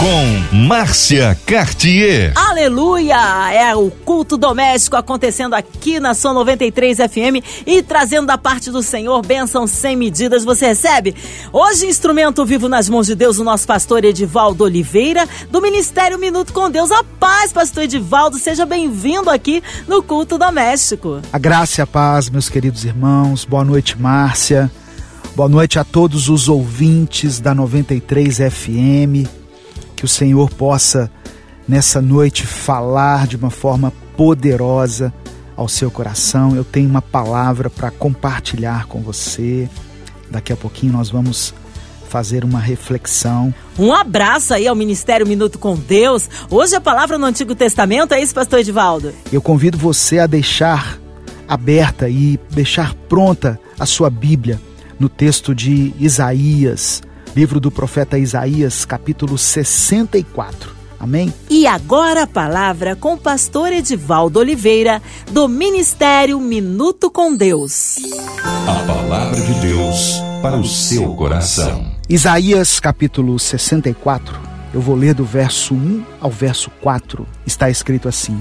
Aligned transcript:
com 0.00 0.56
Márcia 0.66 1.38
Cartier. 1.44 2.32
Aleluia! 2.34 3.52
É 3.52 3.76
o 3.76 3.90
culto 3.90 4.38
doméstico 4.38 4.96
acontecendo 4.96 5.52
aqui 5.52 6.00
na 6.00 6.14
Som 6.14 6.32
93 6.32 6.96
FM 6.96 7.44
e 7.66 7.82
trazendo 7.82 8.26
da 8.26 8.38
parte 8.38 8.70
do 8.70 8.82
Senhor 8.82 9.20
bênção 9.20 9.66
sem 9.66 9.96
medidas. 9.96 10.42
Você 10.42 10.68
recebe? 10.68 11.14
Hoje, 11.52 11.84
instrumento 11.84 12.46
vivo 12.46 12.66
nas 12.66 12.88
mãos 12.88 13.08
de 13.08 13.14
Deus, 13.14 13.38
o 13.38 13.44
nosso 13.44 13.66
pastor 13.66 14.02
Edivaldo 14.02 14.64
Oliveira, 14.64 15.28
do 15.50 15.60
Ministério 15.60 16.18
Minuto 16.18 16.54
com 16.54 16.70
Deus. 16.70 16.90
A 16.90 17.04
paz, 17.04 17.52
pastor 17.52 17.82
Edivaldo, 17.82 18.38
seja 18.38 18.64
bem-vindo 18.64 19.28
aqui 19.28 19.62
no 19.86 20.02
culto 20.02 20.38
doméstico. 20.38 21.20
A 21.30 21.38
graça 21.38 21.78
e 21.78 21.82
a 21.82 21.86
paz, 21.86 22.30
meus 22.30 22.48
queridos 22.48 22.86
irmãos. 22.86 23.44
Boa 23.44 23.66
noite, 23.66 24.00
Márcia. 24.00 24.72
Boa 25.36 25.48
noite 25.48 25.78
a 25.78 25.84
todos 25.84 26.30
os 26.30 26.48
ouvintes 26.48 27.38
da 27.38 27.54
93 27.54 28.38
FM 28.38 29.39
que 30.00 30.06
o 30.06 30.08
Senhor 30.08 30.48
possa 30.48 31.10
nessa 31.68 32.00
noite 32.00 32.46
falar 32.46 33.26
de 33.26 33.36
uma 33.36 33.50
forma 33.50 33.92
poderosa 34.16 35.12
ao 35.54 35.68
seu 35.68 35.90
coração. 35.90 36.56
Eu 36.56 36.64
tenho 36.64 36.88
uma 36.88 37.02
palavra 37.02 37.68
para 37.68 37.90
compartilhar 37.90 38.86
com 38.86 39.02
você. 39.02 39.68
Daqui 40.30 40.54
a 40.54 40.56
pouquinho 40.56 40.94
nós 40.94 41.10
vamos 41.10 41.52
fazer 42.08 42.44
uma 42.44 42.58
reflexão. 42.58 43.54
Um 43.78 43.92
abraço 43.92 44.54
aí 44.54 44.66
ao 44.66 44.74
Ministério 44.74 45.26
Minuto 45.26 45.58
com 45.58 45.76
Deus. 45.76 46.30
Hoje 46.50 46.74
a 46.74 46.80
palavra 46.80 47.18
no 47.18 47.26
Antigo 47.26 47.54
Testamento, 47.54 48.14
é 48.14 48.22
isso, 48.22 48.34
pastor 48.34 48.60
Edivaldo? 48.60 49.12
Eu 49.30 49.42
convido 49.42 49.76
você 49.76 50.18
a 50.18 50.26
deixar 50.26 50.98
aberta 51.46 52.08
e 52.08 52.40
deixar 52.52 52.94
pronta 53.06 53.60
a 53.78 53.84
sua 53.84 54.08
Bíblia 54.08 54.58
no 54.98 55.10
texto 55.10 55.54
de 55.54 55.92
Isaías, 56.00 57.02
livro 57.34 57.60
do 57.60 57.70
profeta 57.70 58.18
Isaías, 58.18 58.84
capítulo 58.84 59.38
64. 59.38 60.80
Amém? 60.98 61.32
E 61.48 61.66
agora 61.66 62.24
a 62.24 62.26
palavra 62.26 62.94
com 62.94 63.14
o 63.14 63.18
pastor 63.18 63.72
Edivaldo 63.72 64.38
Oliveira, 64.38 65.00
do 65.30 65.48
Ministério 65.48 66.38
Minuto 66.38 67.10
com 67.10 67.34
Deus. 67.34 67.96
A 68.66 68.86
palavra 68.86 69.40
de 69.40 69.54
Deus 69.60 70.20
para 70.42 70.56
o 70.56 70.64
seu 70.64 71.14
coração. 71.14 71.90
Isaías 72.08 72.78
capítulo 72.78 73.38
64, 73.38 74.38
eu 74.74 74.80
vou 74.80 74.94
ler 74.94 75.14
do 75.14 75.24
verso 75.24 75.74
1 75.74 76.04
ao 76.20 76.30
verso 76.30 76.70
4. 76.82 77.26
Está 77.46 77.70
escrito 77.70 78.08
assim: 78.08 78.38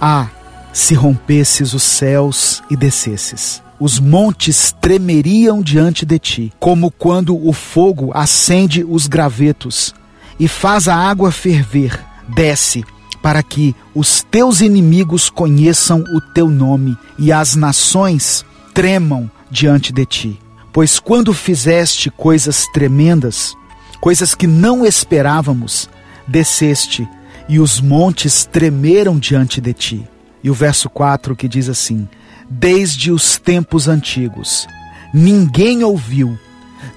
Ah, 0.00 0.28
se 0.72 0.94
rompesses 0.94 1.74
os 1.74 1.82
céus 1.82 2.60
e 2.68 2.76
descesses 2.76 3.62
os 3.80 3.98
montes 3.98 4.76
tremeriam 4.78 5.62
diante 5.62 6.04
de 6.04 6.18
ti, 6.18 6.52
como 6.60 6.90
quando 6.90 7.34
o 7.34 7.50
fogo 7.50 8.10
acende 8.14 8.84
os 8.84 9.06
gravetos 9.06 9.94
e 10.38 10.46
faz 10.46 10.86
a 10.86 10.94
água 10.94 11.32
ferver. 11.32 11.98
Desce, 12.28 12.84
para 13.22 13.42
que 13.42 13.74
os 13.94 14.22
teus 14.22 14.60
inimigos 14.60 15.30
conheçam 15.30 16.04
o 16.14 16.20
teu 16.32 16.48
nome 16.48 16.96
e 17.18 17.32
as 17.32 17.56
nações 17.56 18.44
tremam 18.74 19.30
diante 19.50 19.92
de 19.92 20.04
ti. 20.04 20.38
Pois 20.72 20.98
quando 20.98 21.32
fizeste 21.32 22.10
coisas 22.10 22.66
tremendas, 22.72 23.56
coisas 24.00 24.34
que 24.34 24.46
não 24.46 24.86
esperávamos, 24.86 25.88
desceste 26.28 27.08
e 27.48 27.58
os 27.58 27.80
montes 27.80 28.44
tremeram 28.44 29.18
diante 29.18 29.60
de 29.60 29.72
ti. 29.72 30.08
E 30.44 30.50
o 30.50 30.54
verso 30.54 30.88
4 30.88 31.34
que 31.34 31.48
diz 31.48 31.68
assim: 31.68 32.08
desde 32.50 33.12
os 33.12 33.38
tempos 33.38 33.86
antigos. 33.86 34.66
Ninguém 35.14 35.84
ouviu, 35.84 36.36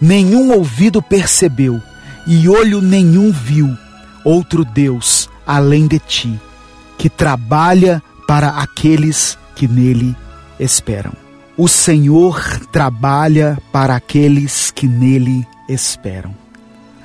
nenhum 0.01 0.51
ouvido 0.51 1.01
percebeu, 1.01 1.79
e 2.25 2.50
olho 2.50 2.81
nenhum 2.81 3.31
viu 3.31 3.78
outro 4.23 4.66
Deus 4.66 5.29
além 5.45 5.88
de 5.88 6.00
ti, 6.00 6.39
que 6.97 7.09
trabalha 7.09 8.01
para 8.28 8.50
aqueles 8.50 9.38
que 9.55 9.67
nele 9.67 10.16
esperam. 10.59 11.13
O 11.55 11.67
Senhor 11.67 12.66
trabalha 12.72 13.59
para 13.72 13.95
aqueles 13.95 14.72
que 14.72 14.88
nele 14.88 15.45
esperam. 15.69 16.33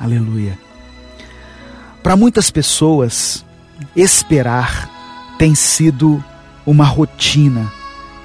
Aleluia. 0.00 0.59
Para 2.03 2.17
muitas 2.17 2.50
pessoas, 2.50 3.44
esperar 3.94 4.89
tem 5.39 5.55
sido 5.55 6.23
uma 6.65 6.84
rotina, 6.84 7.71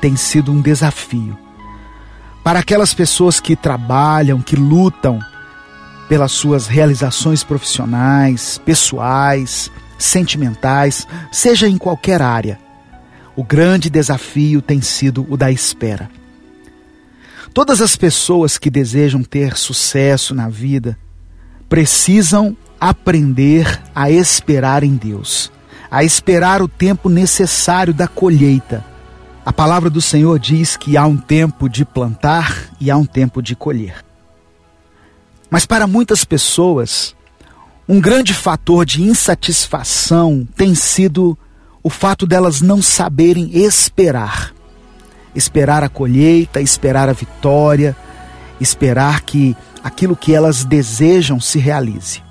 tem 0.03 0.17
sido 0.17 0.51
um 0.51 0.59
desafio. 0.59 1.39
Para 2.43 2.59
aquelas 2.59 2.93
pessoas 2.93 3.39
que 3.39 3.55
trabalham, 3.55 4.41
que 4.41 4.53
lutam 4.53 5.17
pelas 6.09 6.33
suas 6.33 6.67
realizações 6.67 7.41
profissionais, 7.41 8.57
pessoais, 8.65 9.71
sentimentais, 9.97 11.07
seja 11.31 11.69
em 11.69 11.77
qualquer 11.77 12.21
área, 12.21 12.59
o 13.33 13.45
grande 13.45 13.89
desafio 13.89 14.61
tem 14.61 14.81
sido 14.81 15.25
o 15.29 15.37
da 15.37 15.49
espera. 15.49 16.11
Todas 17.53 17.79
as 17.79 17.95
pessoas 17.95 18.57
que 18.57 18.69
desejam 18.69 19.23
ter 19.23 19.55
sucesso 19.55 20.35
na 20.35 20.49
vida 20.49 20.99
precisam 21.69 22.57
aprender 22.77 23.81
a 23.95 24.11
esperar 24.11 24.83
em 24.83 24.97
Deus, 24.97 25.49
a 25.89 26.03
esperar 26.03 26.61
o 26.61 26.67
tempo 26.67 27.07
necessário 27.07 27.93
da 27.93 28.05
colheita 28.05 28.91
a 29.45 29.51
palavra 29.51 29.89
do 29.89 30.01
Senhor 30.01 30.39
diz 30.39 30.77
que 30.77 30.95
há 30.95 31.05
um 31.05 31.17
tempo 31.17 31.67
de 31.67 31.83
plantar 31.83 32.69
e 32.79 32.89
há 32.89 32.95
um 32.95 33.05
tempo 33.05 33.41
de 33.41 33.55
colher. 33.55 34.03
Mas 35.49 35.65
para 35.65 35.85
muitas 35.85 36.23
pessoas, 36.23 37.15
um 37.87 37.99
grande 37.99 38.33
fator 38.33 38.85
de 38.85 39.03
insatisfação 39.03 40.47
tem 40.55 40.73
sido 40.73 41.37
o 41.83 41.89
fato 41.89 42.25
delas 42.25 42.61
não 42.61 42.81
saberem 42.81 43.57
esperar. 43.57 44.53
Esperar 45.35 45.83
a 45.83 45.89
colheita, 45.89 46.61
esperar 46.61 47.09
a 47.09 47.13
vitória, 47.13 47.95
esperar 48.61 49.21
que 49.21 49.55
aquilo 49.83 50.15
que 50.15 50.33
elas 50.33 50.63
desejam 50.63 51.39
se 51.41 51.59
realize. 51.59 52.23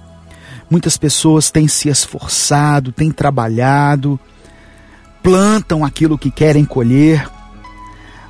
Muitas 0.70 0.96
pessoas 0.96 1.50
têm 1.50 1.68
se 1.68 1.90
esforçado, 1.90 2.90
têm 2.90 3.10
trabalhado, 3.10 4.18
plantam 5.22 5.84
aquilo 5.84 6.18
que 6.18 6.30
querem 6.30 6.64
colher, 6.64 7.28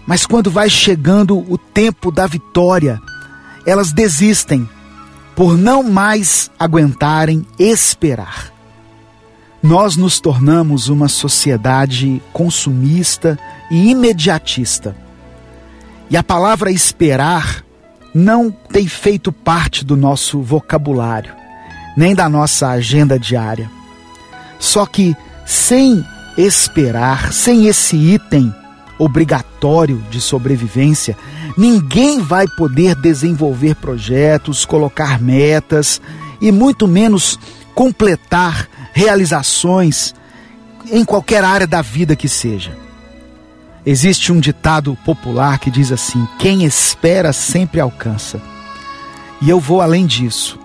mas 0.07 0.27
quando 0.27 0.51
vai 0.51 0.69
chegando 0.69 1.39
o 1.39 1.57
tempo 1.57 2.11
da 2.11 2.27
vitória, 2.27 3.01
elas 3.67 3.93
desistem 3.93 4.69
por 5.35 5.57
não 5.57 5.83
mais 5.83 6.51
aguentarem 6.59 7.47
esperar. 7.59 8.53
Nós 9.63 9.97
nos 9.97 10.21
tornamos 10.21 10.89
uma 10.89 11.09
sociedade 11.09 12.21
consumista 12.33 13.39
e 13.71 13.91
imediatista. 13.91 14.97
E 16.11 16.17
a 16.17 16.23
palavra 16.23 16.71
esperar 16.71 17.65
não 18.13 18.51
tem 18.51 18.87
feito 18.87 19.33
parte 19.33 19.85
do 19.85 19.97
nosso 19.97 20.43
vocabulário, 20.43 21.33
nem 21.97 22.15
da 22.15 22.29
nossa 22.29 22.69
agenda 22.69 23.19
diária. 23.19 23.71
Só 24.59 24.85
que 24.85 25.17
sem 25.47 26.05
esperar, 26.37 27.33
sem 27.33 27.67
esse 27.67 27.97
item 27.97 28.55
obrigatório 28.99 30.03
de 30.11 30.21
sobrevivência, 30.21 31.17
ninguém 31.57 32.21
vai 32.21 32.47
poder 32.47 32.95
desenvolver 32.95 33.75
projetos, 33.75 34.65
colocar 34.65 35.21
metas 35.21 36.01
e 36.41 36.53
muito 36.53 36.87
menos 36.87 37.39
completar 37.75 38.69
realizações 38.93 40.15
em 40.91 41.05
qualquer 41.05 41.45
área 41.45 41.67
da 41.67 41.83
vida 41.83 42.15
que 42.15 42.29
seja. 42.29 42.77
Existe 43.85 44.31
um 44.31 44.39
ditado 44.39 44.97
popular 45.05 45.59
que 45.59 45.71
diz 45.71 45.91
assim: 45.91 46.27
quem 46.39 46.65
espera 46.65 47.33
sempre 47.33 47.81
alcança. 47.81 48.41
E 49.41 49.51
eu 49.51 49.59
vou 49.59 49.81
além 49.81 50.07
disso. 50.07 50.59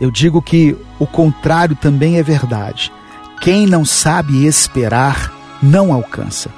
Eu 0.00 0.10
digo 0.10 0.40
que 0.40 0.76
o 0.98 1.06
contrário 1.06 1.76
também 1.76 2.16
é 2.16 2.22
verdade. 2.22 2.92
Quem 3.40 3.66
não 3.66 3.86
sabe 3.86 4.44
esperar 4.44 5.32
não 5.62 5.94
alcança. 5.94 6.50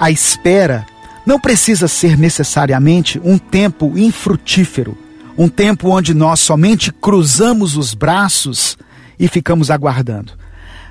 A 0.00 0.10
espera 0.10 0.86
não 1.26 1.38
precisa 1.38 1.86
ser 1.86 2.16
necessariamente 2.16 3.20
um 3.22 3.36
tempo 3.36 3.98
infrutífero, 3.98 4.96
um 5.36 5.46
tempo 5.46 5.90
onde 5.90 6.14
nós 6.14 6.40
somente 6.40 6.90
cruzamos 6.90 7.76
os 7.76 7.92
braços 7.92 8.78
e 9.18 9.28
ficamos 9.28 9.70
aguardando. 9.70 10.32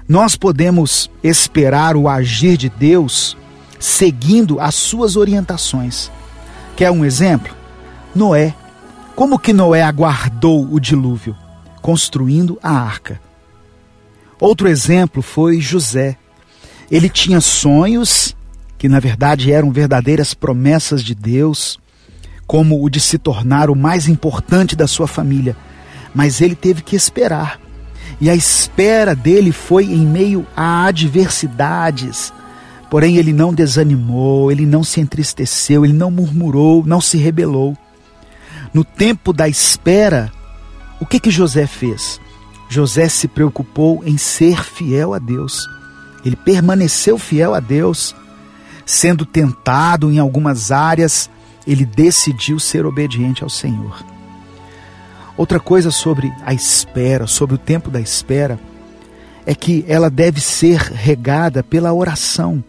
Nós 0.07 0.35
podemos 0.35 1.09
esperar 1.23 1.95
o 1.95 2.07
agir 2.07 2.57
de 2.57 2.69
Deus 2.69 3.35
seguindo 3.79 4.59
as 4.59 4.75
suas 4.75 5.15
orientações. 5.15 6.11
Quer 6.75 6.91
um 6.91 7.03
exemplo? 7.03 7.55
Noé. 8.13 8.53
Como 9.15 9.39
que 9.39 9.51
Noé 9.51 9.81
aguardou 9.81 10.71
o 10.71 10.79
dilúvio? 10.79 11.35
Construindo 11.81 12.59
a 12.61 12.71
arca. 12.71 13.19
Outro 14.41 14.67
exemplo 14.67 15.21
foi 15.21 15.61
José. 15.61 16.17
Ele 16.89 17.07
tinha 17.07 17.39
sonhos 17.39 18.35
que 18.75 18.89
na 18.89 18.99
verdade 18.99 19.51
eram 19.51 19.71
verdadeiras 19.71 20.33
promessas 20.33 21.03
de 21.03 21.13
Deus, 21.13 21.79
como 22.47 22.83
o 22.83 22.89
de 22.89 22.99
se 22.99 23.19
tornar 23.19 23.69
o 23.69 23.75
mais 23.75 24.07
importante 24.07 24.75
da 24.75 24.87
sua 24.87 25.07
família, 25.07 25.55
mas 26.15 26.41
ele 26.41 26.55
teve 26.55 26.81
que 26.81 26.95
esperar. 26.95 27.59
E 28.19 28.27
a 28.31 28.35
espera 28.35 29.13
dele 29.13 29.51
foi 29.51 29.85
em 29.85 30.03
meio 30.03 30.47
a 30.57 30.85
adversidades. 30.85 32.33
Porém, 32.89 33.17
ele 33.17 33.31
não 33.31 33.53
desanimou, 33.53 34.51
ele 34.51 34.65
não 34.65 34.83
se 34.83 34.99
entristeceu, 34.99 35.85
ele 35.85 35.93
não 35.93 36.09
murmurou, 36.09 36.83
não 36.83 36.99
se 36.99 37.17
rebelou. 37.19 37.77
No 38.73 38.83
tempo 38.83 39.31
da 39.31 39.47
espera, 39.47 40.31
o 40.99 41.05
que 41.05 41.19
que 41.19 41.29
José 41.29 41.67
fez? 41.67 42.19
José 42.71 43.09
se 43.09 43.27
preocupou 43.27 44.01
em 44.05 44.17
ser 44.17 44.63
fiel 44.63 45.13
a 45.13 45.19
Deus. 45.19 45.67
Ele 46.23 46.37
permaneceu 46.37 47.17
fiel 47.17 47.53
a 47.53 47.59
Deus. 47.59 48.15
Sendo 48.85 49.25
tentado 49.25 50.09
em 50.09 50.19
algumas 50.19 50.71
áreas, 50.71 51.29
ele 51.67 51.85
decidiu 51.85 52.59
ser 52.59 52.85
obediente 52.85 53.43
ao 53.43 53.49
Senhor. 53.49 54.01
Outra 55.35 55.59
coisa 55.59 55.91
sobre 55.91 56.31
a 56.45 56.53
espera, 56.53 57.27
sobre 57.27 57.55
o 57.55 57.57
tempo 57.57 57.91
da 57.91 57.99
espera, 57.99 58.57
é 59.45 59.53
que 59.53 59.83
ela 59.85 60.09
deve 60.09 60.39
ser 60.39 60.79
regada 60.79 61.61
pela 61.61 61.91
oração. 61.91 62.63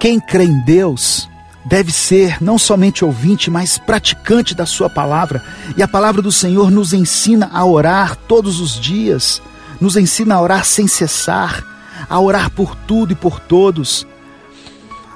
Quem 0.00 0.18
crê 0.18 0.42
em 0.42 0.64
Deus 0.64 1.29
deve 1.64 1.92
ser 1.92 2.42
não 2.42 2.58
somente 2.58 3.04
ouvinte, 3.04 3.50
mas 3.50 3.78
praticante 3.78 4.54
da 4.54 4.66
Sua 4.66 4.88
palavra. 4.88 5.42
E 5.76 5.82
a 5.82 5.88
palavra 5.88 6.22
do 6.22 6.32
Senhor 6.32 6.70
nos 6.70 6.92
ensina 6.92 7.50
a 7.52 7.64
orar 7.64 8.16
todos 8.16 8.60
os 8.60 8.78
dias, 8.78 9.42
nos 9.80 9.96
ensina 9.96 10.34
a 10.34 10.40
orar 10.40 10.64
sem 10.64 10.86
cessar, 10.86 11.64
a 12.08 12.18
orar 12.18 12.50
por 12.50 12.74
tudo 12.74 13.12
e 13.12 13.16
por 13.16 13.38
todos. 13.40 14.06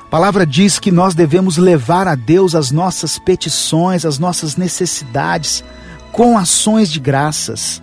A 0.07 0.11
palavra 0.11 0.47
diz 0.47 0.79
que 0.79 0.93
nós 0.93 1.15
devemos 1.15 1.57
levar 1.57 2.07
a 2.07 2.15
Deus 2.15 2.55
as 2.55 2.71
nossas 2.71 3.19
petições, 3.19 4.05
as 4.05 4.19
nossas 4.19 4.57
necessidades, 4.57 5.65
com 6.13 6.39
ações 6.39 6.89
de 6.89 7.01
graças. 7.01 7.83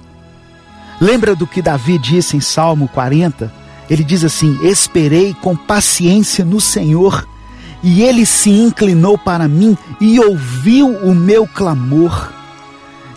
Lembra 1.00 1.36
do 1.36 1.48
que 1.48 1.62
Davi 1.62 1.98
disse 1.98 2.38
em 2.38 2.40
Salmo 2.40 2.88
40? 2.88 3.52
Ele 3.90 4.04
diz 4.04 4.24
assim: 4.24 4.58
Esperei 4.66 5.34
com 5.34 5.58
paciência 5.58 6.46
no 6.46 6.62
Senhor 6.62 7.28
e 7.84 8.04
ele 8.04 8.26
se 8.26 8.50
inclinou 8.50 9.18
para 9.18 9.48
mim 9.48 9.78
e 10.00 10.20
ouviu 10.20 10.88
o 10.88 11.16
meu 11.16 11.48
clamor. 11.48 12.32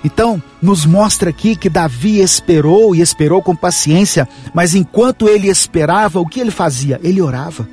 Então, 0.02 0.42
nos 0.60 0.84
mostra 0.84 1.30
aqui 1.30 1.56
que 1.56 1.70
Davi 1.70 2.20
esperou 2.20 2.94
e 2.94 3.00
esperou 3.00 3.42
com 3.42 3.56
paciência, 3.56 4.28
mas 4.52 4.74
enquanto 4.74 5.28
ele 5.28 5.48
esperava, 5.48 6.20
o 6.20 6.26
que 6.26 6.40
ele 6.40 6.50
fazia? 6.50 7.00
Ele 7.02 7.22
orava. 7.22 7.66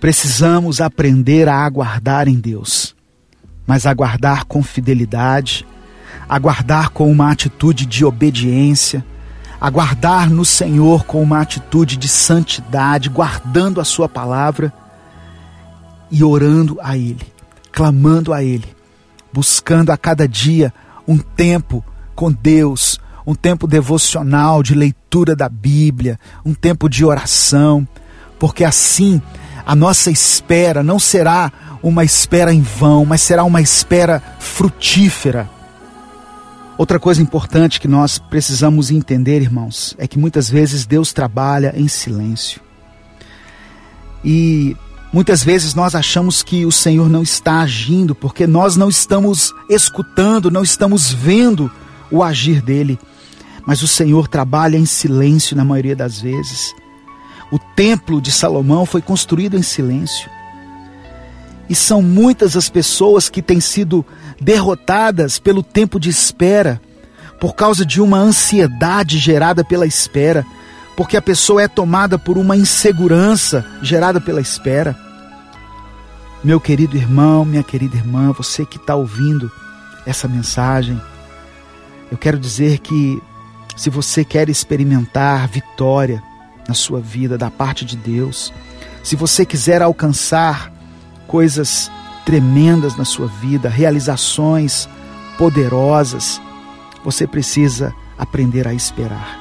Precisamos 0.00 0.80
aprender 0.80 1.48
a 1.48 1.64
aguardar 1.64 2.28
em 2.28 2.38
Deus, 2.38 2.94
mas 3.66 3.86
aguardar 3.86 4.46
com 4.46 4.62
fidelidade, 4.62 5.66
aguardar 6.28 6.90
com 6.90 7.10
uma 7.10 7.30
atitude 7.30 7.84
de 7.84 8.04
obediência, 8.04 9.04
aguardar 9.60 10.30
no 10.30 10.44
Senhor 10.44 11.04
com 11.04 11.22
uma 11.22 11.40
atitude 11.40 11.96
de 11.96 12.08
santidade, 12.08 13.08
guardando 13.10 13.80
a 13.80 13.84
Sua 13.84 14.08
palavra 14.08 14.72
e 16.10 16.22
orando 16.22 16.78
a 16.82 16.96
Ele, 16.96 17.26
clamando 17.72 18.32
a 18.32 18.42
Ele, 18.42 18.66
buscando 19.32 19.90
a 19.90 19.96
cada 19.96 20.26
dia 20.26 20.72
um 21.06 21.18
tempo 21.18 21.84
com 22.14 22.32
Deus, 22.32 22.98
um 23.26 23.34
tempo 23.34 23.66
devocional 23.66 24.62
de 24.62 24.74
leitura 24.74 25.34
da 25.34 25.48
Bíblia, 25.48 26.18
um 26.44 26.54
tempo 26.54 26.88
de 26.88 27.04
oração, 27.04 27.86
porque 28.38 28.64
assim 28.64 29.20
a 29.64 29.74
nossa 29.74 30.10
espera 30.10 30.82
não 30.82 30.98
será 30.98 31.52
uma 31.82 32.04
espera 32.04 32.52
em 32.52 32.62
vão, 32.62 33.04
mas 33.04 33.20
será 33.20 33.44
uma 33.44 33.60
espera 33.60 34.22
frutífera. 34.38 35.48
Outra 36.78 37.00
coisa 37.00 37.22
importante 37.22 37.80
que 37.80 37.88
nós 37.88 38.18
precisamos 38.18 38.90
entender, 38.90 39.40
irmãos, 39.40 39.94
é 39.98 40.06
que 40.06 40.18
muitas 40.18 40.48
vezes 40.48 40.84
Deus 40.84 41.12
trabalha 41.12 41.72
em 41.74 41.88
silêncio. 41.88 42.60
E 44.24 44.76
Muitas 45.16 45.42
vezes 45.42 45.74
nós 45.74 45.94
achamos 45.94 46.42
que 46.42 46.66
o 46.66 46.70
Senhor 46.70 47.08
não 47.08 47.22
está 47.22 47.62
agindo 47.62 48.14
porque 48.14 48.46
nós 48.46 48.76
não 48.76 48.90
estamos 48.90 49.50
escutando, 49.66 50.50
não 50.50 50.62
estamos 50.62 51.10
vendo 51.10 51.72
o 52.10 52.22
agir 52.22 52.60
dele. 52.60 52.98
Mas 53.66 53.80
o 53.80 53.88
Senhor 53.88 54.28
trabalha 54.28 54.76
em 54.76 54.84
silêncio 54.84 55.56
na 55.56 55.64
maioria 55.64 55.96
das 55.96 56.20
vezes. 56.20 56.74
O 57.50 57.58
templo 57.58 58.20
de 58.20 58.30
Salomão 58.30 58.84
foi 58.84 59.00
construído 59.00 59.56
em 59.56 59.62
silêncio. 59.62 60.28
E 61.66 61.74
são 61.74 62.02
muitas 62.02 62.54
as 62.54 62.68
pessoas 62.68 63.30
que 63.30 63.40
têm 63.40 63.58
sido 63.58 64.04
derrotadas 64.38 65.38
pelo 65.38 65.62
tempo 65.62 65.98
de 65.98 66.10
espera, 66.10 66.78
por 67.40 67.54
causa 67.54 67.86
de 67.86 68.02
uma 68.02 68.18
ansiedade 68.18 69.16
gerada 69.16 69.64
pela 69.64 69.86
espera, 69.86 70.44
porque 70.94 71.16
a 71.16 71.22
pessoa 71.22 71.62
é 71.62 71.68
tomada 71.68 72.18
por 72.18 72.36
uma 72.36 72.54
insegurança 72.54 73.64
gerada 73.80 74.20
pela 74.20 74.42
espera. 74.42 75.05
Meu 76.46 76.60
querido 76.60 76.96
irmão, 76.96 77.44
minha 77.44 77.64
querida 77.64 77.96
irmã, 77.96 78.30
você 78.30 78.64
que 78.64 78.76
está 78.76 78.94
ouvindo 78.94 79.50
essa 80.06 80.28
mensagem, 80.28 81.02
eu 82.08 82.16
quero 82.16 82.38
dizer 82.38 82.78
que 82.78 83.20
se 83.76 83.90
você 83.90 84.24
quer 84.24 84.48
experimentar 84.48 85.48
vitória 85.48 86.22
na 86.68 86.72
sua 86.72 87.00
vida 87.00 87.36
da 87.36 87.50
parte 87.50 87.84
de 87.84 87.96
Deus, 87.96 88.52
se 89.02 89.16
você 89.16 89.44
quiser 89.44 89.82
alcançar 89.82 90.72
coisas 91.26 91.90
tremendas 92.24 92.96
na 92.96 93.04
sua 93.04 93.26
vida, 93.26 93.68
realizações 93.68 94.88
poderosas, 95.36 96.40
você 97.02 97.26
precisa 97.26 97.92
aprender 98.16 98.68
a 98.68 98.72
esperar. 98.72 99.36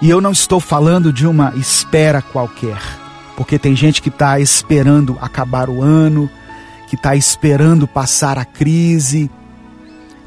E 0.00 0.08
eu 0.08 0.22
não 0.22 0.32
estou 0.32 0.60
falando 0.60 1.12
de 1.12 1.26
uma 1.26 1.52
espera 1.56 2.22
qualquer 2.22 3.05
porque 3.36 3.58
tem 3.58 3.76
gente 3.76 4.00
que 4.00 4.08
está 4.08 4.40
esperando 4.40 5.18
acabar 5.20 5.68
o 5.68 5.82
ano, 5.82 6.28
que 6.88 6.96
está 6.96 7.14
esperando 7.14 7.86
passar 7.86 8.38
a 8.38 8.44
crise, 8.44 9.30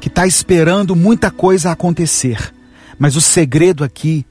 que 0.00 0.08
está 0.08 0.26
esperando 0.26 0.94
muita 0.94 1.30
coisa 1.30 1.72
acontecer. 1.72 2.54
Mas 2.98 3.16
o 3.16 3.20
segredo 3.20 3.82
aqui 3.82 4.24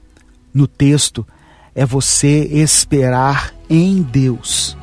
no 0.52 0.66
texto 0.66 1.26
é 1.74 1.84
você 1.84 2.48
esperar 2.50 3.52
em 3.68 4.00
Deus. 4.02 4.76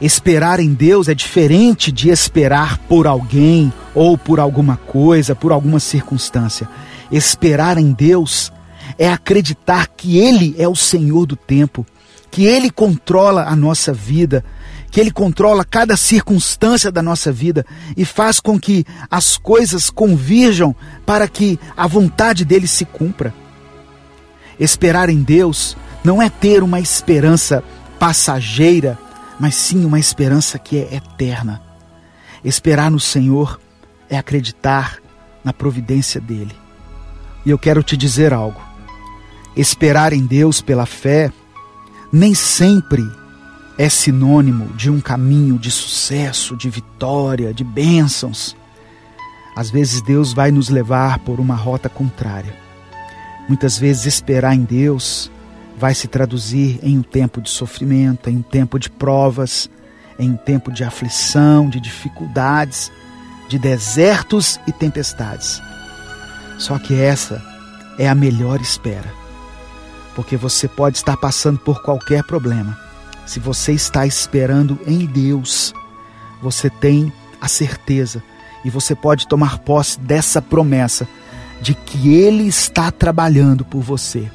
Esperar 0.00 0.58
em 0.58 0.72
Deus 0.72 1.08
é 1.08 1.14
diferente 1.14 1.92
de 1.92 2.08
esperar 2.08 2.78
por 2.78 3.06
alguém 3.06 3.72
ou 3.94 4.16
por 4.18 4.40
alguma 4.40 4.76
coisa, 4.76 5.34
por 5.34 5.52
alguma 5.52 5.78
circunstância. 5.78 6.68
Esperar 7.12 7.78
em 7.78 7.92
Deus 7.92 8.50
é 8.98 9.08
acreditar 9.08 9.86
que 9.88 10.18
Ele 10.18 10.54
é 10.58 10.66
o 10.66 10.74
Senhor 10.74 11.26
do 11.26 11.36
tempo 11.36 11.86
que 12.30 12.44
Ele 12.44 12.70
controla 12.70 13.44
a 13.44 13.56
nossa 13.56 13.92
vida, 13.92 14.44
que 14.90 15.00
Ele 15.00 15.10
controla 15.10 15.64
cada 15.64 15.96
circunstância 15.96 16.90
da 16.90 17.02
nossa 17.02 17.32
vida 17.32 17.66
e 17.96 18.04
faz 18.04 18.40
com 18.40 18.58
que 18.58 18.84
as 19.10 19.36
coisas 19.36 19.90
convirjam 19.90 20.74
para 21.04 21.26
que 21.26 21.58
a 21.76 21.86
vontade 21.86 22.44
dele 22.44 22.66
se 22.66 22.84
cumpra. 22.84 23.34
Esperar 24.58 25.08
em 25.08 25.22
Deus 25.22 25.76
não 26.04 26.20
é 26.20 26.28
ter 26.28 26.62
uma 26.62 26.80
esperança 26.80 27.64
passageira, 27.98 28.98
mas 29.38 29.54
sim 29.54 29.84
uma 29.84 29.98
esperança 29.98 30.58
que 30.58 30.78
é 30.78 30.94
eterna. 30.94 31.62
Esperar 32.44 32.90
no 32.90 33.00
Senhor 33.00 33.60
é 34.08 34.16
acreditar 34.16 34.98
na 35.44 35.52
providência 35.52 36.20
dele. 36.20 36.54
E 37.44 37.50
eu 37.50 37.58
quero 37.58 37.82
te 37.82 37.96
dizer 37.96 38.32
algo. 38.32 38.60
Esperar 39.56 40.12
em 40.12 40.24
Deus 40.24 40.60
pela 40.60 40.86
fé 40.86 41.32
nem 42.12 42.34
sempre 42.34 43.08
é 43.78 43.88
sinônimo 43.88 44.66
de 44.74 44.90
um 44.90 45.00
caminho 45.00 45.58
de 45.58 45.70
sucesso, 45.70 46.56
de 46.56 46.68
vitória, 46.68 47.54
de 47.54 47.64
bênçãos. 47.64 48.56
Às 49.56 49.70
vezes 49.70 50.02
Deus 50.02 50.32
vai 50.32 50.50
nos 50.50 50.68
levar 50.68 51.20
por 51.20 51.40
uma 51.40 51.54
rota 51.54 51.88
contrária. 51.88 52.54
Muitas 53.48 53.78
vezes 53.78 54.06
esperar 54.06 54.54
em 54.54 54.64
Deus 54.64 55.30
vai 55.78 55.94
se 55.94 56.08
traduzir 56.08 56.78
em 56.82 56.98
um 56.98 57.02
tempo 57.02 57.40
de 57.40 57.48
sofrimento, 57.48 58.28
em 58.28 58.38
um 58.38 58.42
tempo 58.42 58.78
de 58.78 58.90
provas, 58.90 59.70
em 60.18 60.30
um 60.30 60.36
tempo 60.36 60.70
de 60.70 60.84
aflição, 60.84 61.70
de 61.70 61.80
dificuldades, 61.80 62.92
de 63.48 63.58
desertos 63.58 64.60
e 64.66 64.72
tempestades. 64.72 65.62
Só 66.58 66.78
que 66.78 66.94
essa 66.94 67.42
é 67.98 68.08
a 68.08 68.14
melhor 68.14 68.60
espera 68.60 69.19
porque 70.14 70.36
você 70.36 70.68
pode 70.68 70.96
estar 70.96 71.16
passando 71.16 71.58
por 71.58 71.82
qualquer 71.82 72.24
problema. 72.24 72.78
Se 73.26 73.38
você 73.38 73.72
está 73.72 74.06
esperando 74.06 74.78
em 74.86 75.06
Deus, 75.06 75.72
você 76.42 76.68
tem 76.68 77.12
a 77.40 77.48
certeza 77.48 78.22
e 78.64 78.70
você 78.70 78.94
pode 78.94 79.26
tomar 79.26 79.58
posse 79.58 79.98
dessa 80.00 80.42
promessa 80.42 81.08
de 81.60 81.74
que 81.74 82.14
Ele 82.14 82.46
está 82.46 82.90
trabalhando 82.90 83.64
por 83.64 83.80
você, 83.80 84.30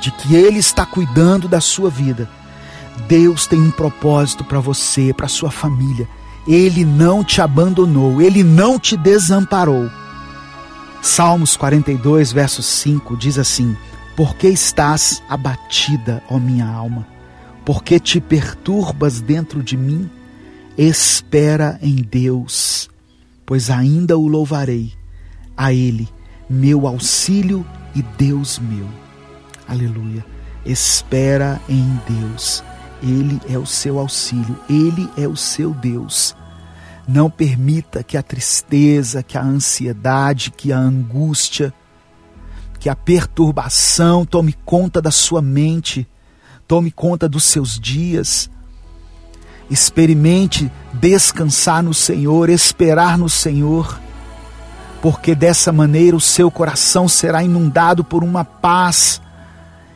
de 0.00 0.10
que 0.10 0.34
Ele 0.34 0.58
está 0.58 0.86
cuidando 0.86 1.48
da 1.48 1.60
sua 1.60 1.90
vida, 1.90 2.28
Deus 3.08 3.46
tem 3.46 3.60
um 3.60 3.70
propósito 3.70 4.44
para 4.44 4.60
você, 4.60 5.12
para 5.12 5.28
sua 5.28 5.50
família. 5.50 6.08
Ele 6.46 6.84
não 6.84 7.22
te 7.24 7.40
abandonou, 7.40 8.22
ele 8.22 8.42
não 8.42 8.78
te 8.78 8.96
desamparou. 8.96 9.90
Salmos 11.02 11.56
42, 11.56 12.32
verso 12.32 12.62
5 12.62 13.16
diz 13.16 13.38
assim: 13.38 13.76
Por 14.16 14.34
que 14.34 14.48
estás 14.48 15.22
abatida, 15.28 16.22
ó 16.30 16.38
minha 16.38 16.66
alma? 16.66 17.06
Por 17.66 17.84
que 17.84 18.00
te 18.00 18.18
perturbas 18.18 19.20
dentro 19.20 19.62
de 19.62 19.76
mim? 19.76 20.08
Espera 20.78 21.78
em 21.82 21.96
Deus, 21.96 22.88
pois 23.44 23.70
ainda 23.70 24.16
o 24.16 24.26
louvarei, 24.26 24.94
a 25.54 25.70
Ele, 25.70 26.08
meu 26.48 26.86
auxílio 26.86 27.66
e 27.94 28.02
Deus 28.02 28.58
meu. 28.58 28.88
Aleluia. 29.68 30.24
Espera 30.64 31.60
em 31.68 32.00
Deus. 32.08 32.64
Ele 33.02 33.38
é 33.50 33.58
o 33.58 33.66
seu 33.66 33.98
auxílio, 33.98 34.58
ele 34.68 35.10
é 35.18 35.28
o 35.28 35.36
seu 35.36 35.74
Deus. 35.74 36.34
Não 37.06 37.30
permita 37.30 38.02
que 38.02 38.16
a 38.16 38.22
tristeza, 38.22 39.22
que 39.22 39.36
a 39.36 39.42
ansiedade, 39.42 40.50
que 40.50 40.72
a 40.72 40.78
angústia, 40.78 41.72
que 42.86 42.90
a 42.90 42.94
perturbação 42.94 44.24
tome 44.24 44.54
conta 44.64 45.02
da 45.02 45.10
sua 45.10 45.42
mente, 45.42 46.06
tome 46.68 46.92
conta 46.92 47.28
dos 47.28 47.42
seus 47.42 47.80
dias. 47.80 48.48
Experimente 49.68 50.70
descansar 50.92 51.82
no 51.82 51.92
Senhor, 51.92 52.48
esperar 52.48 53.18
no 53.18 53.28
Senhor, 53.28 53.98
porque 55.02 55.34
dessa 55.34 55.72
maneira 55.72 56.16
o 56.16 56.20
seu 56.20 56.48
coração 56.48 57.08
será 57.08 57.42
inundado 57.42 58.04
por 58.04 58.22
uma 58.22 58.44
paz 58.44 59.20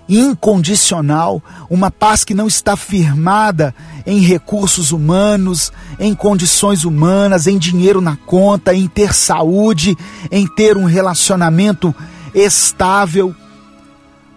incondicional, 0.09 1.40
uma 1.70 1.92
paz 1.92 2.25
que 2.25 2.35
não 2.35 2.49
está 2.49 2.76
firmada 2.76 3.73
em 4.04 4.18
recursos 4.18 4.90
humanos, 4.90 5.73
em 5.97 6.12
condições 6.12 6.85
humanas, 6.85 7.47
em 7.47 7.56
dinheiro 7.56 8.00
na 8.00 8.16
conta, 8.16 8.75
em 8.75 8.88
ter 8.88 9.14
saúde, 9.14 9.97
em 10.28 10.44
ter 10.44 10.76
um 10.76 10.87
relacionamento 10.87 11.94
estável, 12.34 13.34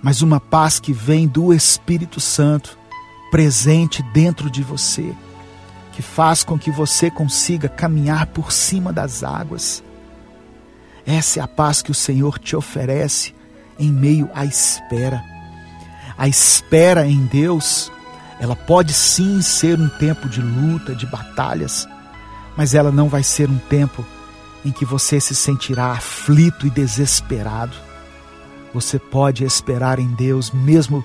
mas 0.01 0.21
uma 0.21 0.39
paz 0.39 0.79
que 0.79 0.93
vem 0.93 1.27
do 1.27 1.53
Espírito 1.53 2.19
Santo 2.19 2.77
presente 3.31 4.03
dentro 4.13 4.50
de 4.50 4.62
você, 4.62 5.13
que 5.91 6.01
faz 6.01 6.43
com 6.43 6.57
que 6.57 6.71
você 6.71 7.09
consiga 7.09 7.69
caminhar 7.69 8.27
por 8.27 8.51
cima 8.51 8.91
das 8.91 9.23
águas. 9.23 9.83
Essa 11.05 11.39
é 11.39 11.43
a 11.43 11.47
paz 11.47 11.81
que 11.81 11.91
o 11.91 11.95
Senhor 11.95 12.39
te 12.39 12.55
oferece 12.55 13.33
em 13.77 13.91
meio 13.91 14.29
à 14.33 14.45
espera 14.45 15.33
a 16.17 16.27
espera 16.27 17.07
em 17.07 17.25
Deus, 17.25 17.91
ela 18.39 18.55
pode 18.55 18.93
sim 18.93 19.41
ser 19.41 19.79
um 19.79 19.89
tempo 19.89 20.29
de 20.29 20.41
luta, 20.41 20.95
de 20.95 21.05
batalhas, 21.05 21.88
mas 22.55 22.75
ela 22.75 22.91
não 22.91 23.09
vai 23.09 23.23
ser 23.23 23.50
um 23.50 23.57
tempo 23.57 24.05
em 24.65 24.72
que 24.72 24.86
você 24.86 25.20
se 25.20 25.36
sentirá 25.36 25.91
aflito 25.91 26.65
e 26.65 26.70
desesperado. 26.70 27.75
Você 28.74 28.98
pode 28.98 29.43
esperar 29.43 30.00
em 30.00 30.08
Deus, 30.08 30.51
mesmo 30.51 31.03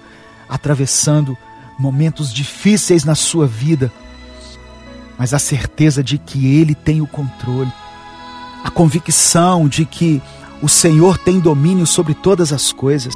atravessando 0.48 1.36
momentos 1.78 2.32
difíceis 2.32 3.04
na 3.04 3.14
sua 3.14 3.46
vida, 3.46 3.92
mas 5.18 5.34
a 5.34 5.38
certeza 5.38 6.02
de 6.02 6.18
que 6.18 6.56
Ele 6.56 6.74
tem 6.74 7.00
o 7.00 7.06
controle, 7.06 7.72
a 8.64 8.70
convicção 8.70 9.68
de 9.68 9.84
que 9.84 10.22
o 10.62 10.68
Senhor 10.68 11.18
tem 11.18 11.38
domínio 11.38 11.86
sobre 11.86 12.14
todas 12.14 12.52
as 12.52 12.72
coisas. 12.72 13.14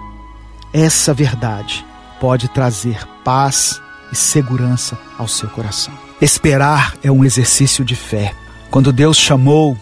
Essa 0.73 1.13
verdade 1.13 1.85
pode 2.21 2.49
trazer 2.49 3.07
paz 3.25 3.81
e 4.13 4.17
segurança 4.17 4.99
ao 5.19 5.27
seu 5.27 5.49
coração. 5.49 5.93
Esperar 6.21 6.95
é 7.03 7.11
um 7.11 7.25
exercício 7.25 7.85
de 7.85 7.97
fé. 7.97 8.35
Quando 8.71 8.93
Deus 8.93 9.17
chamou 9.17 9.77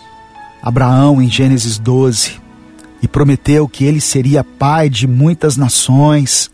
Abraão 0.62 1.20
em 1.22 1.30
Gênesis 1.30 1.78
12 1.78 2.40
e 3.02 3.08
prometeu 3.08 3.66
que 3.66 3.84
ele 3.84 4.00
seria 4.00 4.44
pai 4.44 4.88
de 4.90 5.06
muitas 5.06 5.56
nações, 5.56 6.50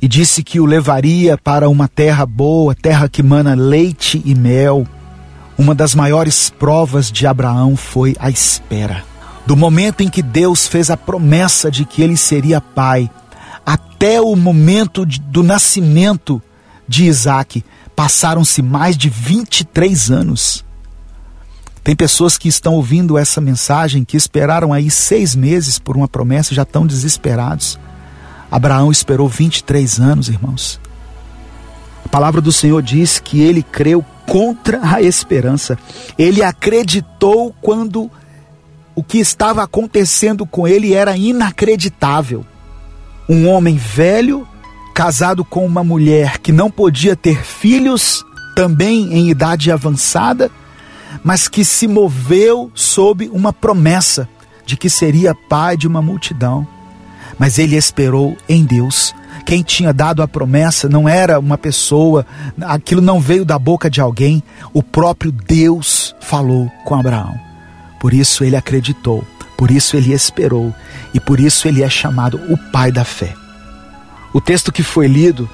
e 0.00 0.08
disse 0.08 0.42
que 0.42 0.60
o 0.60 0.66
levaria 0.66 1.38
para 1.38 1.68
uma 1.68 1.88
terra 1.88 2.26
boa, 2.26 2.74
terra 2.74 3.08
que 3.08 3.22
mana 3.22 3.54
leite 3.54 4.20
e 4.24 4.34
mel. 4.34 4.86
Uma 5.56 5.74
das 5.74 5.94
maiores 5.94 6.50
provas 6.50 7.10
de 7.10 7.26
Abraão 7.26 7.76
foi 7.76 8.16
a 8.18 8.28
espera. 8.28 9.04
Do 9.46 9.56
momento 9.56 10.02
em 10.02 10.08
que 10.08 10.22
Deus 10.22 10.66
fez 10.66 10.90
a 10.90 10.96
promessa 10.96 11.70
de 11.70 11.84
que 11.84 12.02
ele 12.02 12.16
seria 12.16 12.60
pai, 12.60 13.10
até 13.64 14.20
o 14.20 14.34
momento 14.34 15.06
do 15.06 15.42
nascimento 15.42 16.42
de 16.88 17.04
Isaac, 17.04 17.64
passaram-se 17.94 18.60
mais 18.62 18.96
de 18.96 19.08
23 19.08 20.10
anos. 20.10 20.63
Tem 21.84 21.94
pessoas 21.94 22.38
que 22.38 22.48
estão 22.48 22.74
ouvindo 22.74 23.18
essa 23.18 23.42
mensagem 23.42 24.04
que 24.04 24.16
esperaram 24.16 24.72
aí 24.72 24.90
seis 24.90 25.36
meses 25.36 25.78
por 25.78 25.96
uma 25.96 26.08
promessa 26.08 26.52
e 26.52 26.56
já 26.56 26.62
estão 26.62 26.86
desesperados. 26.86 27.78
Abraão 28.50 28.90
esperou 28.90 29.28
23 29.28 30.00
anos, 30.00 30.28
irmãos. 30.30 30.80
A 32.04 32.08
palavra 32.08 32.40
do 32.40 32.50
Senhor 32.50 32.82
diz 32.82 33.18
que 33.18 33.40
ele 33.40 33.62
creu 33.62 34.02
contra 34.26 34.80
a 34.82 35.02
esperança. 35.02 35.78
Ele 36.18 36.42
acreditou 36.42 37.54
quando 37.60 38.10
o 38.94 39.02
que 39.02 39.18
estava 39.18 39.62
acontecendo 39.62 40.46
com 40.46 40.66
ele 40.66 40.94
era 40.94 41.16
inacreditável 41.16 42.46
um 43.28 43.48
homem 43.48 43.76
velho 43.76 44.46
casado 44.94 45.44
com 45.44 45.64
uma 45.64 45.82
mulher 45.82 46.38
que 46.38 46.52
não 46.52 46.70
podia 46.70 47.16
ter 47.16 47.42
filhos, 47.42 48.24
também 48.54 49.12
em 49.12 49.28
idade 49.28 49.70
avançada, 49.70 50.50
mas 51.22 51.48
que 51.48 51.64
se 51.64 51.86
moveu 51.86 52.70
sob 52.74 53.28
uma 53.32 53.52
promessa 53.52 54.28
de 54.66 54.76
que 54.76 54.88
seria 54.88 55.34
pai 55.34 55.76
de 55.76 55.86
uma 55.86 56.02
multidão. 56.02 56.66
Mas 57.38 57.58
ele 57.58 57.76
esperou 57.76 58.36
em 58.48 58.64
Deus. 58.64 59.14
Quem 59.44 59.62
tinha 59.62 59.92
dado 59.92 60.22
a 60.22 60.28
promessa 60.28 60.88
não 60.88 61.08
era 61.08 61.38
uma 61.38 61.58
pessoa, 61.58 62.24
aquilo 62.62 63.00
não 63.00 63.20
veio 63.20 63.44
da 63.44 63.58
boca 63.58 63.90
de 63.90 64.00
alguém, 64.00 64.42
o 64.72 64.82
próprio 64.82 65.32
Deus 65.32 66.14
falou 66.20 66.70
com 66.84 66.94
Abraão. 66.94 67.34
Por 68.00 68.14
isso 68.14 68.44
ele 68.44 68.56
acreditou 68.56 69.24
por 69.56 69.70
isso 69.70 69.96
ele 69.96 70.12
esperou 70.12 70.74
e 71.12 71.20
por 71.20 71.38
isso 71.38 71.68
ele 71.68 71.82
é 71.82 71.88
chamado 71.88 72.40
o 72.48 72.58
pai 72.70 72.90
da 72.90 73.04
fé. 73.04 73.34
O 74.32 74.40
texto 74.40 74.72
que 74.72 74.82
foi 74.82 75.06
lido 75.06 75.48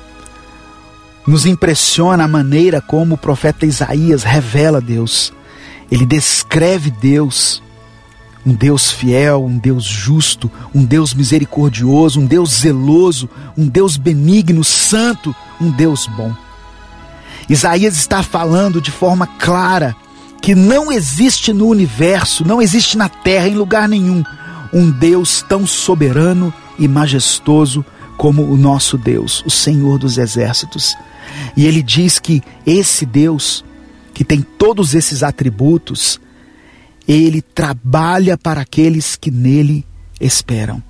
nos 1.27 1.45
impressiona 1.45 2.25
a 2.25 2.29
maneira 2.29 2.81
como 2.81 3.15
o 3.15 3.19
profeta 3.19 3.67
Isaías 3.67 4.23
revela 4.23 4.81
Deus. 4.81 5.33
Ele 5.91 6.07
descreve 6.07 6.91
Deus, 6.91 7.63
um 8.47 8.55
Deus 8.55 8.91
fiel, 8.91 9.45
um 9.45 9.59
Deus 9.59 9.85
justo, 9.85 10.51
um 10.75 10.85
Deus 10.85 11.13
misericordioso, 11.13 12.21
um 12.21 12.27
Deus 12.27 12.51
zeloso, 12.51 13.29
um 13.57 13.67
Deus 13.67 13.97
benigno, 13.97 14.63
santo, 14.65 15.35
um 15.61 15.71
Deus 15.71 16.07
bom. 16.07 16.33
Isaías 17.49 17.97
está 17.97 18.23
falando 18.23 18.81
de 18.81 18.91
forma 18.91 19.27
clara 19.27 19.97
que 20.41 20.55
não 20.55 20.91
existe 20.91 21.53
no 21.53 21.67
universo, 21.67 22.47
não 22.47 22.63
existe 22.63 22.97
na 22.97 23.09
terra, 23.09 23.49
em 23.49 23.55
lugar 23.55 23.89
nenhum, 23.89 24.25
um 24.73 24.91
Deus 24.91 25.45
tão 25.49 25.67
soberano 25.67 26.53
e 26.79 26.89
majestoso 26.89 27.85
como 28.17 28.43
o 28.43 28.57
nosso 28.57 28.97
Deus, 28.97 29.43
o 29.45 29.51
Senhor 29.51 29.99
dos 29.99 30.17
exércitos. 30.17 30.97
E 31.57 31.67
ele 31.67 31.83
diz 31.83 32.19
que 32.19 32.43
esse 32.67 33.05
Deus, 33.05 33.65
que 34.13 34.25
tem 34.25 34.43
todos 34.43 34.95
esses 34.95 35.23
atributos, 35.23 36.21
ele 37.07 37.43
trabalha 37.43 38.37
para 38.37 38.61
aqueles 38.61 39.17
que 39.17 39.31
nele 39.31 39.85
esperam. 40.21 40.83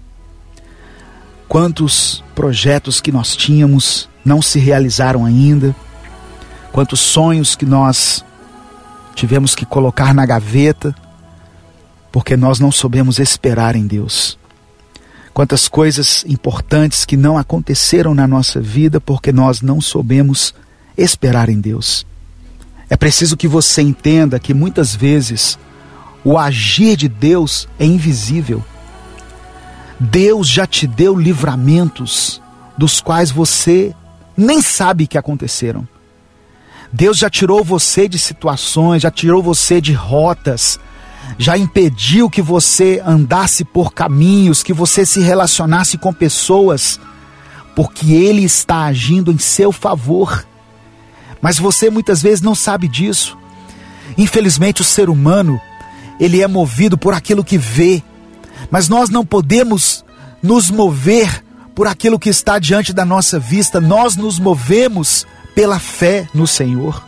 Quantos 1.49 2.23
projetos 2.35 3.01
que 3.01 3.11
nós 3.11 3.35
tínhamos 3.35 4.09
não 4.25 4.41
se 4.43 4.59
realizaram 4.59 5.25
ainda, 5.25 5.75
quantos 6.73 7.01
sonhos 7.01 7.57
que 7.57 7.67
nós 7.67 8.25
tivemos 9.15 9.55
que 9.55 9.67
colocar 9.67 10.15
na 10.15 10.25
gaveta, 10.25 10.95
porque 12.13 12.37
nós 12.37 12.61
não 12.61 12.71
soubemos 12.71 13.19
esperar 13.19 13.77
em 13.77 13.87
Deus. 13.87 14.39
Quantas 15.33 15.69
coisas 15.69 16.25
importantes 16.27 17.05
que 17.05 17.17
não 17.17 17.39
aconteceram 17.39 18.15
na 18.15 18.27
nossa 18.27 18.61
vida 18.61 19.01
porque 19.01 19.33
nós 19.33 19.63
não 19.63 19.81
soubemos 19.81 20.55
esperar 20.97 21.49
em 21.49 21.61
Deus. 21.61 22.05
É 22.91 22.97
preciso 22.97 23.37
que 23.37 23.47
você 23.47 23.81
entenda 23.81 24.41
que 24.41 24.53
muitas 24.53 24.97
vezes 24.97 25.57
o 26.25 26.37
agir 26.37 26.97
de 26.97 27.09
Deus 27.09 27.69
é 27.79 27.87
invisível. 27.87 28.63
Deus 29.99 30.49
já 30.49 30.67
te 30.67 30.89
deu 30.89 31.17
livramentos 31.17 32.43
dos 32.77 33.01
quais 33.01 33.31
você 33.31 33.95
nem 34.37 34.61
sabe 34.61 35.07
que 35.07 35.17
aconteceram. 35.17 35.87
Deus 36.93 37.19
já 37.19 37.31
tirou 37.31 37.63
você 37.63 38.09
de 38.09 38.19
situações, 38.19 39.03
já 39.03 39.11
tirou 39.11 39.41
você 39.41 39.81
de 39.81 39.93
rotas, 39.93 40.81
já 41.39 41.57
impediu 41.57 42.29
que 42.29 42.43
você 42.43 43.01
andasse 43.07 43.65
por 43.65 43.93
caminhos, 43.93 44.63
que 44.65 44.73
você 44.73 45.07
se 45.07 45.21
relacionasse 45.21 45.97
com 45.97 46.13
pessoas, 46.13 46.99
porque 47.77 48.13
Ele 48.13 48.43
está 48.43 48.85
agindo 48.85 49.31
em 49.31 49.39
seu 49.39 49.71
favor. 49.71 50.45
Mas 51.41 51.59
você 51.59 51.91
muitas 51.91 52.23
vezes 52.23 52.41
não 52.41 52.55
sabe 52.55 52.89
disso. 52.89 53.37
Infelizmente, 54.17 54.81
o 54.81 54.85
ser 54.85 55.09
humano, 55.09 55.61
ele 56.19 56.43
é 56.43 56.47
movido 56.47 56.99
por 56.99 57.15
aquilo 57.15 57.45
que 57.45 57.57
vê, 57.57 58.03
mas 58.71 58.89
nós 58.89 59.09
não 59.09 59.25
podemos 59.25 60.05
nos 60.43 60.71
mover 60.71 61.45
por 61.75 61.87
aquilo 61.87 62.19
que 62.19 62.29
está 62.29 62.59
diante 62.59 62.93
da 62.93 63.05
nossa 63.05 63.39
vista, 63.39 63.81
nós 63.81 64.17
nos 64.17 64.39
movemos 64.39 65.27
pela 65.55 65.79
fé 65.79 66.29
no 66.35 66.47
Senhor. 66.47 67.03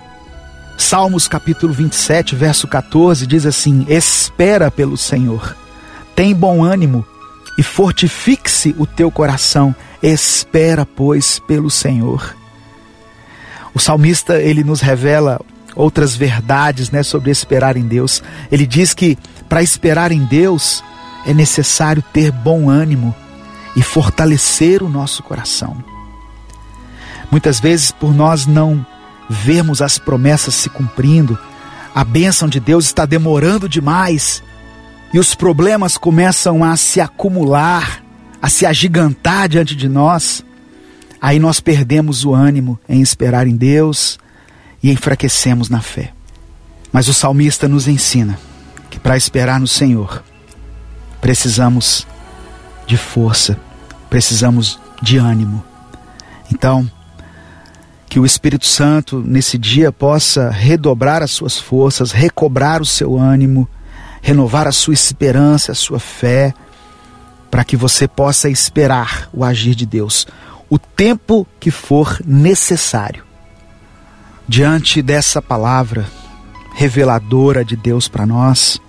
Salmos 0.78 1.28
capítulo 1.28 1.72
27, 1.72 2.34
verso 2.34 2.66
14 2.66 3.26
diz 3.26 3.44
assim: 3.44 3.84
Espera 3.88 4.70
pelo 4.70 4.96
Senhor, 4.96 5.56
tem 6.16 6.34
bom 6.34 6.64
ânimo 6.64 7.04
e 7.58 7.62
fortifique-se 7.62 8.74
o 8.78 8.86
teu 8.86 9.10
coração, 9.10 9.74
espera, 10.02 10.86
pois, 10.86 11.38
pelo 11.40 11.70
Senhor. 11.70 12.34
O 13.74 13.78
salmista 13.78 14.40
ele 14.40 14.62
nos 14.62 14.80
revela 14.80 15.40
outras 15.74 16.14
verdades, 16.14 16.90
né, 16.90 17.02
sobre 17.02 17.30
esperar 17.30 17.76
em 17.76 17.86
Deus. 17.86 18.22
Ele 18.50 18.66
diz 18.66 18.92
que 18.92 19.16
para 19.48 19.62
esperar 19.62 20.12
em 20.12 20.24
Deus 20.24 20.82
é 21.26 21.32
necessário 21.32 22.02
ter 22.12 22.30
bom 22.30 22.68
ânimo 22.68 23.14
e 23.74 23.82
fortalecer 23.82 24.82
o 24.82 24.88
nosso 24.88 25.22
coração. 25.22 25.82
Muitas 27.30 27.58
vezes, 27.58 27.90
por 27.90 28.14
nós 28.14 28.46
não 28.46 28.84
vermos 29.28 29.80
as 29.80 29.98
promessas 29.98 30.54
se 30.54 30.68
cumprindo, 30.68 31.38
a 31.94 32.04
bênção 32.04 32.48
de 32.48 32.60
Deus 32.60 32.86
está 32.86 33.06
demorando 33.06 33.68
demais 33.68 34.42
e 35.12 35.18
os 35.18 35.34
problemas 35.34 35.96
começam 35.96 36.64
a 36.64 36.76
se 36.76 37.00
acumular, 37.00 38.02
a 38.40 38.48
se 38.48 38.66
agigantar 38.66 39.48
diante 39.48 39.74
de 39.74 39.88
nós, 39.88 40.44
aí 41.22 41.38
nós 41.38 41.60
perdemos 41.60 42.24
o 42.24 42.34
ânimo 42.34 42.80
em 42.88 43.00
esperar 43.00 43.46
em 43.46 43.54
Deus 43.54 44.18
e 44.82 44.90
enfraquecemos 44.90 45.68
na 45.68 45.80
fé. 45.80 46.12
Mas 46.92 47.06
o 47.06 47.14
salmista 47.14 47.68
nos 47.68 47.86
ensina 47.86 48.36
que 48.90 48.98
para 48.98 49.16
esperar 49.16 49.60
no 49.60 49.68
Senhor, 49.68 50.22
precisamos 51.20 52.04
de 52.88 52.96
força, 52.96 53.56
precisamos 54.10 54.80
de 55.00 55.16
ânimo. 55.16 55.62
Então, 56.52 56.90
que 58.08 58.18
o 58.18 58.26
Espírito 58.26 58.66
Santo 58.66 59.22
nesse 59.24 59.56
dia 59.56 59.92
possa 59.92 60.50
redobrar 60.50 61.22
as 61.22 61.30
suas 61.30 61.56
forças, 61.56 62.10
recobrar 62.10 62.82
o 62.82 62.86
seu 62.86 63.16
ânimo, 63.16 63.66
renovar 64.20 64.66
a 64.66 64.72
sua 64.72 64.92
esperança, 64.92 65.70
a 65.70 65.74
sua 65.74 66.00
fé, 66.00 66.52
para 67.48 67.64
que 67.64 67.76
você 67.76 68.08
possa 68.08 68.50
esperar 68.50 69.30
o 69.32 69.44
agir 69.44 69.74
de 69.74 69.86
Deus, 69.86 70.26
o 70.72 70.78
tempo 70.78 71.46
que 71.58 71.70
for 71.70 72.20
necessário. 72.24 73.24
Diante 74.48 75.02
dessa 75.02 75.42
palavra 75.42 76.06
reveladora 76.74 77.64
de 77.64 77.76
Deus 77.76 78.08
para 78.08 78.24
nós, 78.24 78.80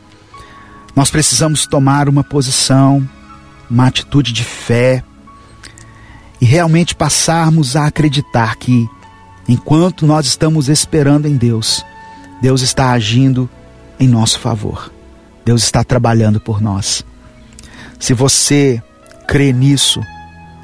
nós 0.96 1.10
precisamos 1.10 1.68
tomar 1.68 2.08
uma 2.08 2.24
posição, 2.24 3.08
uma 3.70 3.88
atitude 3.88 4.32
de 4.32 4.44
fé 4.44 5.04
e 6.40 6.46
realmente 6.46 6.96
passarmos 6.96 7.76
a 7.76 7.88
acreditar 7.88 8.56
que 8.56 8.88
Enquanto 9.48 10.06
nós 10.06 10.26
estamos 10.26 10.70
esperando 10.70 11.26
em 11.26 11.36
Deus, 11.36 11.86
Deus 12.42 12.62
está 12.62 12.92
agindo 12.92 13.50
em 14.00 14.08
nosso 14.08 14.40
favor. 14.40 14.92
Deus 15.44 15.64
está 15.64 15.84
trabalhando 15.84 16.40
por 16.40 16.62
nós. 16.62 17.06
Se 18.00 18.14
você 18.14 18.82
crê 19.28 19.52
nisso, 19.52 20.02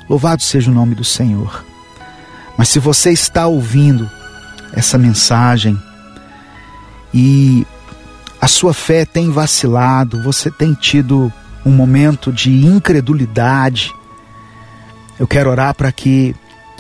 louvado 0.10 0.42
seja 0.42 0.72
o 0.72 0.74
nome 0.74 0.96
do 0.96 1.04
Senhor. 1.04 1.64
Mas 2.58 2.70
se 2.70 2.80
você 2.80 3.12
está 3.12 3.48
ouvindo 3.48 4.10
essa 4.74 4.98
mensagem 4.98 5.82
e 7.14 7.66
a 8.42 8.48
sua 8.48 8.74
fé 8.74 9.06
tem 9.06 9.32
vacilado, 9.32 10.24
você 10.24 10.50
tem 10.50 10.74
tido 10.74 11.32
um 11.66 11.72
momento 11.72 12.32
de 12.32 12.66
incredulidade, 12.66 13.94
eu 15.20 15.28
quero 15.28 15.50
orar 15.50 15.76
para 15.76 15.92
que 15.92 16.36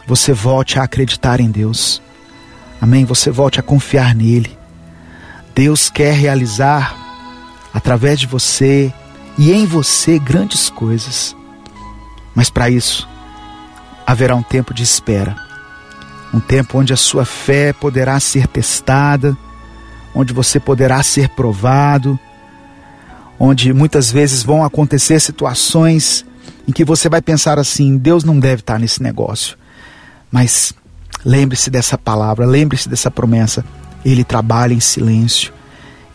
você 0.07 0.31
volte 0.31 0.79
a 0.79 0.83
acreditar 0.83 1.39
em 1.39 1.51
Deus. 1.51 2.01
Amém? 2.81 3.03
Você 3.05 3.29
volte 3.29 3.59
a 3.59 3.63
confiar 3.63 4.15
nele. 4.15 4.57
Deus 5.53 5.89
quer 5.89 6.13
realizar 6.13 6.95
através 7.73 8.19
de 8.19 8.25
você 8.25 8.93
e 9.37 9.51
em 9.51 9.65
você 9.65 10.17
grandes 10.17 10.69
coisas. 10.69 11.35
Mas 12.33 12.49
para 12.49 12.69
isso, 12.69 13.08
haverá 14.09 14.35
um 14.35 14.41
tempo 14.41 14.73
de 14.73 14.81
espera. 14.81 15.35
Um 16.33 16.39
tempo 16.39 16.79
onde 16.79 16.91
a 16.91 16.97
sua 16.97 17.25
fé 17.25 17.71
poderá 17.71 18.19
ser 18.19 18.47
testada, 18.47 19.37
onde 20.15 20.33
você 20.33 20.59
poderá 20.59 21.03
ser 21.03 21.29
provado, 21.29 22.19
onde 23.39 23.71
muitas 23.71 24.11
vezes 24.11 24.41
vão 24.41 24.63
acontecer 24.63 25.19
situações 25.19 26.25
em 26.67 26.71
que 26.71 26.83
você 26.83 27.07
vai 27.07 27.21
pensar 27.21 27.59
assim: 27.59 27.97
Deus 27.97 28.23
não 28.23 28.39
deve 28.39 28.61
estar 28.61 28.79
nesse 28.79 29.03
negócio. 29.03 29.55
Mas 30.31 30.73
lembre-se 31.23 31.69
dessa 31.69 31.95
palavra, 31.95 32.47
lembre-se 32.47 32.89
dessa 32.89 33.11
promessa. 33.11 33.63
Ele 34.03 34.23
trabalha 34.23 34.73
em 34.73 34.79
silêncio. 34.79 35.53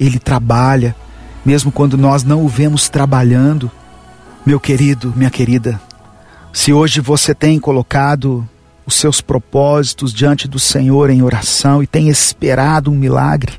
Ele 0.01 0.19
trabalha, 0.19 0.97
mesmo 1.45 1.71
quando 1.71 1.97
nós 1.97 2.25
não 2.25 2.45
o 2.45 2.49
vemos 2.49 2.89
trabalhando. 2.89 3.71
Meu 4.45 4.59
querido, 4.59 5.13
minha 5.15 5.31
querida, 5.31 5.81
se 6.55 6.73
hoje 6.73 7.01
você 7.01 7.35
tem 7.35 7.59
colocado 7.59 8.49
os 8.87 8.95
seus 8.95 9.21
propósitos 9.21 10.15
diante 10.15 10.47
do 10.47 10.61
Senhor 10.61 11.11
em 11.11 11.21
oração 11.21 11.83
e 11.83 11.87
tem 11.87 12.09
esperado 12.09 12.93
um 12.93 12.95
milagre, 12.95 13.55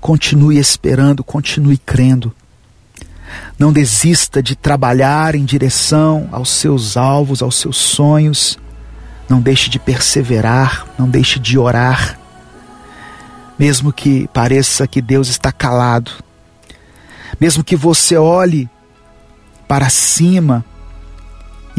continue 0.00 0.56
esperando, 0.56 1.22
continue 1.22 1.76
crendo. 1.76 2.34
Não 3.58 3.70
desista 3.70 4.42
de 4.42 4.56
trabalhar 4.56 5.34
em 5.34 5.44
direção 5.44 6.26
aos 6.32 6.48
seus 6.48 6.96
alvos, 6.96 7.42
aos 7.42 7.56
seus 7.56 7.76
sonhos. 7.76 8.58
Não 9.28 9.38
deixe 9.38 9.68
de 9.68 9.78
perseverar, 9.78 10.86
não 10.98 11.06
deixe 11.06 11.38
de 11.38 11.58
orar. 11.58 12.18
Mesmo 13.58 13.92
que 13.92 14.26
pareça 14.28 14.88
que 14.88 15.02
Deus 15.02 15.28
está 15.28 15.52
calado, 15.52 16.12
mesmo 17.38 17.62
que 17.62 17.76
você 17.76 18.16
olhe 18.16 18.70
para 19.68 19.90
cima 19.90 20.64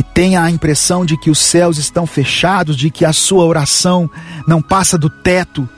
e 0.01 0.03
tenha 0.03 0.41
a 0.41 0.49
impressão 0.49 1.05
de 1.05 1.15
que 1.15 1.29
os 1.29 1.37
céus 1.37 1.77
estão 1.77 2.07
fechados, 2.07 2.75
de 2.75 2.89
que 2.89 3.05
a 3.05 3.13
sua 3.13 3.45
oração 3.45 4.09
não 4.47 4.59
passa 4.59 4.97
do 4.97 5.11
teto, 5.11 5.69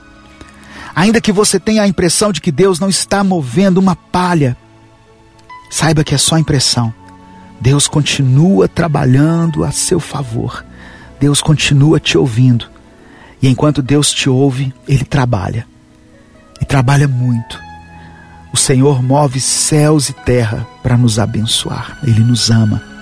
ainda 0.96 1.20
que 1.20 1.30
você 1.30 1.60
tenha 1.60 1.82
a 1.82 1.86
impressão 1.86 2.32
de 2.32 2.40
que 2.40 2.50
Deus 2.50 2.80
não 2.80 2.88
está 2.88 3.22
movendo 3.22 3.76
uma 3.76 3.94
palha, 3.94 4.56
saiba 5.70 6.02
que 6.02 6.14
é 6.14 6.18
só 6.18 6.38
impressão. 6.38 6.92
Deus 7.60 7.86
continua 7.86 8.66
trabalhando 8.66 9.62
a 9.62 9.70
seu 9.70 10.00
favor. 10.00 10.64
Deus 11.20 11.42
continua 11.42 12.00
te 12.00 12.16
ouvindo. 12.16 12.66
E 13.42 13.48
enquanto 13.48 13.82
Deus 13.82 14.10
te 14.10 14.30
ouve, 14.30 14.72
Ele 14.88 15.04
trabalha. 15.04 15.66
E 16.62 16.64
trabalha 16.64 17.06
muito. 17.06 17.60
O 18.54 18.56
Senhor 18.56 19.02
move 19.02 19.38
céus 19.38 20.08
e 20.08 20.14
terra 20.14 20.66
para 20.82 20.96
nos 20.96 21.18
abençoar. 21.18 21.98
Ele 22.02 22.20
nos 22.20 22.50
ama. 22.50 22.93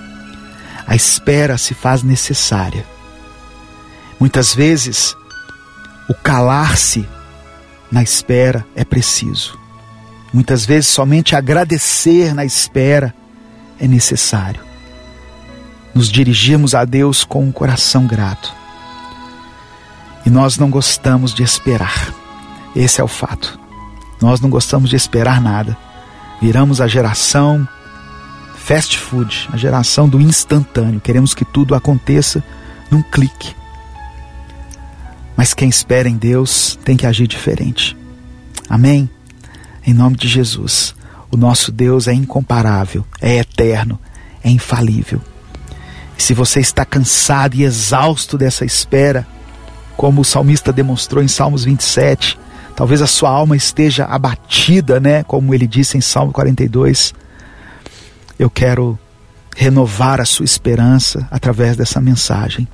A 0.85 0.95
espera 0.95 1.57
se 1.57 1.73
faz 1.73 2.03
necessária. 2.03 2.85
Muitas 4.19 4.53
vezes, 4.53 5.15
o 6.09 6.13
calar-se 6.13 7.07
na 7.91 8.03
espera 8.03 8.65
é 8.75 8.83
preciso. 8.83 9.57
Muitas 10.33 10.65
vezes, 10.65 10.87
somente 10.87 11.35
agradecer 11.35 12.33
na 12.33 12.45
espera 12.45 13.13
é 13.79 13.87
necessário 13.87 14.73
nos 15.93 16.09
dirigirmos 16.09 16.73
a 16.73 16.85
Deus 16.85 17.23
com 17.23 17.43
um 17.43 17.51
coração 17.51 18.07
grato. 18.07 18.53
E 20.25 20.29
nós 20.29 20.57
não 20.57 20.69
gostamos 20.69 21.33
de 21.33 21.43
esperar. 21.43 22.13
Esse 22.75 22.99
é 22.99 23.03
o 23.03 23.07
fato. 23.07 23.59
Nós 24.21 24.39
não 24.39 24.49
gostamos 24.49 24.89
de 24.89 24.95
esperar 24.95 25.39
nada. 25.39 25.77
Viramos 26.41 26.81
a 26.81 26.87
geração 26.87 27.67
fast 28.63 28.97
food, 28.97 29.49
a 29.51 29.57
geração 29.57 30.07
do 30.07 30.21
instantâneo. 30.21 31.01
Queremos 31.01 31.33
que 31.33 31.43
tudo 31.43 31.75
aconteça 31.75 32.41
num 32.89 33.01
clique. 33.01 33.53
Mas 35.35 35.53
quem 35.53 35.67
espera 35.67 36.07
em 36.07 36.15
Deus 36.15 36.79
tem 36.85 36.95
que 36.95 37.05
agir 37.05 37.27
diferente. 37.27 37.97
Amém? 38.69 39.09
Em 39.85 39.93
nome 39.93 40.15
de 40.15 40.29
Jesus. 40.29 40.95
O 41.29 41.35
nosso 41.35 41.73
Deus 41.73 42.07
é 42.07 42.13
incomparável, 42.13 43.05
é 43.19 43.37
eterno, 43.37 43.99
é 44.41 44.49
infalível. 44.49 45.19
Se 46.17 46.33
você 46.33 46.61
está 46.61 46.85
cansado 46.85 47.55
e 47.55 47.63
exausto 47.63 48.37
dessa 48.37 48.63
espera, 48.63 49.27
como 49.97 50.21
o 50.21 50.25
salmista 50.25 50.71
demonstrou 50.71 51.21
em 51.21 51.27
Salmos 51.27 51.65
27, 51.65 52.39
talvez 52.77 53.01
a 53.01 53.07
sua 53.07 53.29
alma 53.29 53.57
esteja 53.57 54.05
abatida, 54.05 55.01
né, 55.01 55.21
como 55.23 55.53
ele 55.53 55.67
disse 55.67 55.97
em 55.97 56.01
Salmo 56.01 56.31
42. 56.31 57.13
Eu 58.37 58.49
quero 58.49 58.97
renovar 59.55 60.19
a 60.19 60.25
sua 60.25 60.45
esperança 60.45 61.27
através 61.29 61.77
dessa 61.77 62.01
mensagem. 62.01 62.67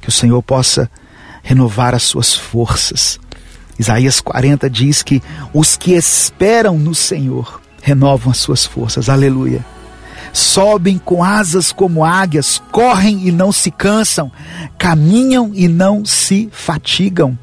Que 0.00 0.08
o 0.08 0.12
Senhor 0.12 0.42
possa 0.42 0.90
renovar 1.42 1.94
as 1.94 2.02
suas 2.02 2.34
forças, 2.34 3.18
Isaías 3.78 4.20
40 4.20 4.70
diz 4.70 5.02
que 5.02 5.22
os 5.52 5.76
que 5.76 5.92
esperam 5.92 6.78
no 6.78 6.94
Senhor 6.94 7.60
renovam 7.82 8.30
as 8.30 8.38
suas 8.38 8.64
forças. 8.64 9.08
Aleluia. 9.08 9.64
Sobem 10.32 10.98
com 10.98 11.22
asas 11.22 11.72
como 11.72 12.04
águias, 12.04 12.60
correm 12.70 13.26
e 13.26 13.32
não 13.32 13.52
se 13.52 13.70
cansam, 13.70 14.30
caminham 14.78 15.50
e 15.54 15.68
não 15.68 16.04
se 16.04 16.48
fatigam. 16.52 17.38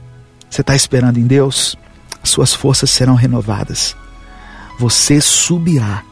Você 0.50 0.62
está 0.62 0.76
esperando 0.76 1.18
em 1.18 1.26
Deus? 1.26 1.76
Suas 2.24 2.54
forças 2.54 2.90
serão 2.90 3.16
renovadas. 3.16 3.96
Você 4.80 5.22
subirá 5.22 6.04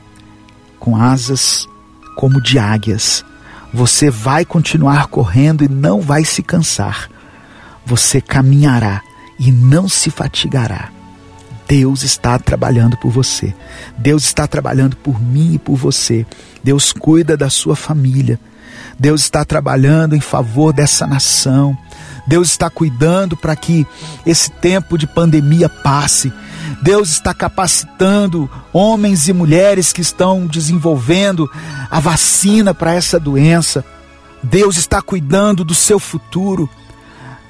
com 0.82 0.98
asas 0.98 1.70
como 2.18 2.42
de 2.42 2.60
águias. 2.60 3.24
Você 3.72 4.10
vai 4.10 4.44
continuar 4.44 5.08
correndo 5.08 5.64
e 5.64 5.70
não 5.70 6.02
vai 6.02 6.26
se 6.26 6.44
cansar. 6.44 7.08
Você 7.86 8.20
caminhará 8.20 9.02
e 9.40 9.52
não 9.52 9.88
se 9.88 10.10
fatigará. 10.10 10.90
Deus 11.68 12.04
está 12.04 12.38
trabalhando 12.38 12.98
por 12.98 13.12
você. 13.12 13.54
Deus 13.98 14.26
está 14.26 14.46
trabalhando 14.46 14.98
por 14.98 15.22
mim 15.22 15.54
e 15.54 15.60
por 15.60 15.78
você. 15.78 16.26
Deus 16.64 16.92
cuida 16.92 17.38
da 17.38 17.50
sua 17.50 17.76
família. 17.76 18.40
Deus 19.00 19.22
está 19.22 19.46
trabalhando 19.46 20.16
em 20.16 20.20
favor 20.20 20.74
dessa 20.74 21.08
nação. 21.08 21.78
Deus 22.32 22.52
está 22.52 22.70
cuidando 22.70 23.36
para 23.36 23.58
que 23.58 23.86
esse 24.26 24.50
tempo 24.50 24.98
de 24.98 25.06
pandemia 25.06 25.68
passe. 25.68 26.32
Deus 26.82 27.10
está 27.10 27.34
capacitando 27.34 28.50
homens 28.72 29.28
e 29.28 29.34
mulheres 29.34 29.92
que 29.92 30.00
estão 30.00 30.48
desenvolvendo 30.48 31.52
a 31.90 32.00
vacina 32.00 32.74
para 32.74 32.94
essa 32.94 33.20
doença. 33.20 33.84
Deus 34.42 34.78
está 34.78 35.02
cuidando 35.02 35.66
do 35.66 35.76
seu 35.76 36.00
futuro. 36.00 36.70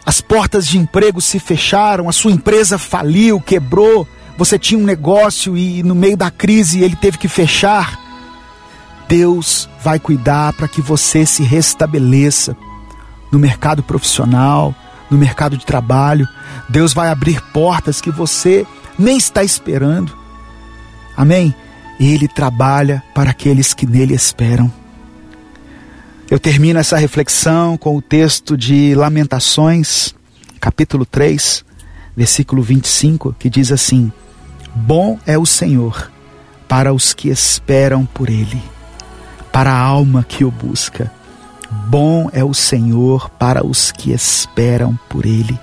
As 0.03 0.19
portas 0.19 0.65
de 0.65 0.79
emprego 0.79 1.21
se 1.21 1.39
fecharam, 1.39 2.09
a 2.09 2.11
sua 2.11 2.31
empresa 2.31 2.79
faliu, 2.79 3.39
quebrou. 3.39 4.07
Você 4.35 4.57
tinha 4.57 4.79
um 4.79 4.83
negócio 4.83 5.55
e 5.55 5.83
no 5.83 5.93
meio 5.93 6.17
da 6.17 6.31
crise 6.31 6.81
ele 6.81 6.95
teve 6.95 7.19
que 7.19 7.27
fechar. 7.27 7.99
Deus 9.07 9.69
vai 9.83 9.99
cuidar 9.99 10.53
para 10.53 10.67
que 10.67 10.81
você 10.81 11.23
se 11.23 11.43
restabeleça 11.43 12.57
no 13.31 13.39
mercado 13.39 13.81
profissional, 13.81 14.75
no 15.09 15.17
mercado 15.17 15.57
de 15.57 15.65
trabalho. 15.65 16.27
Deus 16.69 16.93
vai 16.93 17.09
abrir 17.09 17.41
portas 17.53 18.01
que 18.01 18.11
você 18.11 18.65
nem 18.97 19.17
está 19.17 19.43
esperando. 19.43 20.15
Amém? 21.15 21.53
Ele 21.99 22.27
trabalha 22.27 23.03
para 23.13 23.31
aqueles 23.31 23.73
que 23.73 23.85
nele 23.85 24.13
esperam. 24.13 24.71
Eu 26.29 26.39
termino 26.39 26.79
essa 26.79 26.97
reflexão 26.97 27.77
com 27.77 27.97
o 27.97 28.01
texto 28.01 28.57
de 28.57 28.95
Lamentações, 28.95 30.15
capítulo 30.59 31.05
3, 31.05 31.65
versículo 32.15 32.63
25, 32.63 33.35
que 33.37 33.49
diz 33.49 33.71
assim: 33.71 34.11
Bom 34.73 35.19
é 35.25 35.37
o 35.37 35.45
Senhor 35.45 36.09
para 36.69 36.93
os 36.93 37.13
que 37.13 37.27
esperam 37.27 38.05
por 38.05 38.29
Ele, 38.29 38.63
para 39.51 39.73
a 39.73 39.77
alma 39.77 40.23
que 40.23 40.45
o 40.45 40.49
busca. 40.49 41.11
Bom 41.87 42.29
é 42.31 42.43
o 42.43 42.53
Senhor 42.53 43.29
para 43.29 43.65
os 43.65 43.91
que 43.91 44.11
esperam 44.11 44.97
por 45.09 45.25
Ele, 45.25 45.59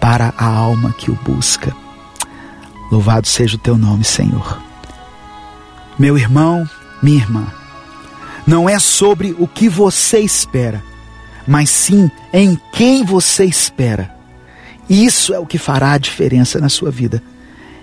para 0.00 0.34
a 0.36 0.46
alma 0.46 0.92
que 0.92 1.10
o 1.10 1.14
busca. 1.14 1.74
Louvado 2.90 3.26
seja 3.26 3.56
o 3.56 3.60
teu 3.60 3.76
nome, 3.76 4.04
Senhor. 4.04 4.60
Meu 5.98 6.18
irmão, 6.18 6.68
minha 7.02 7.18
irmã, 7.18 7.46
não 8.46 8.68
é 8.68 8.78
sobre 8.78 9.34
o 9.38 9.46
que 9.46 9.68
você 9.68 10.18
espera, 10.18 10.82
mas 11.46 11.70
sim 11.70 12.10
em 12.32 12.60
quem 12.72 13.04
você 13.04 13.44
espera. 13.44 14.14
Isso 14.88 15.32
é 15.32 15.38
o 15.38 15.46
que 15.46 15.56
fará 15.56 15.92
a 15.92 15.98
diferença 15.98 16.58
na 16.60 16.68
sua 16.68 16.90
vida. 16.90 17.22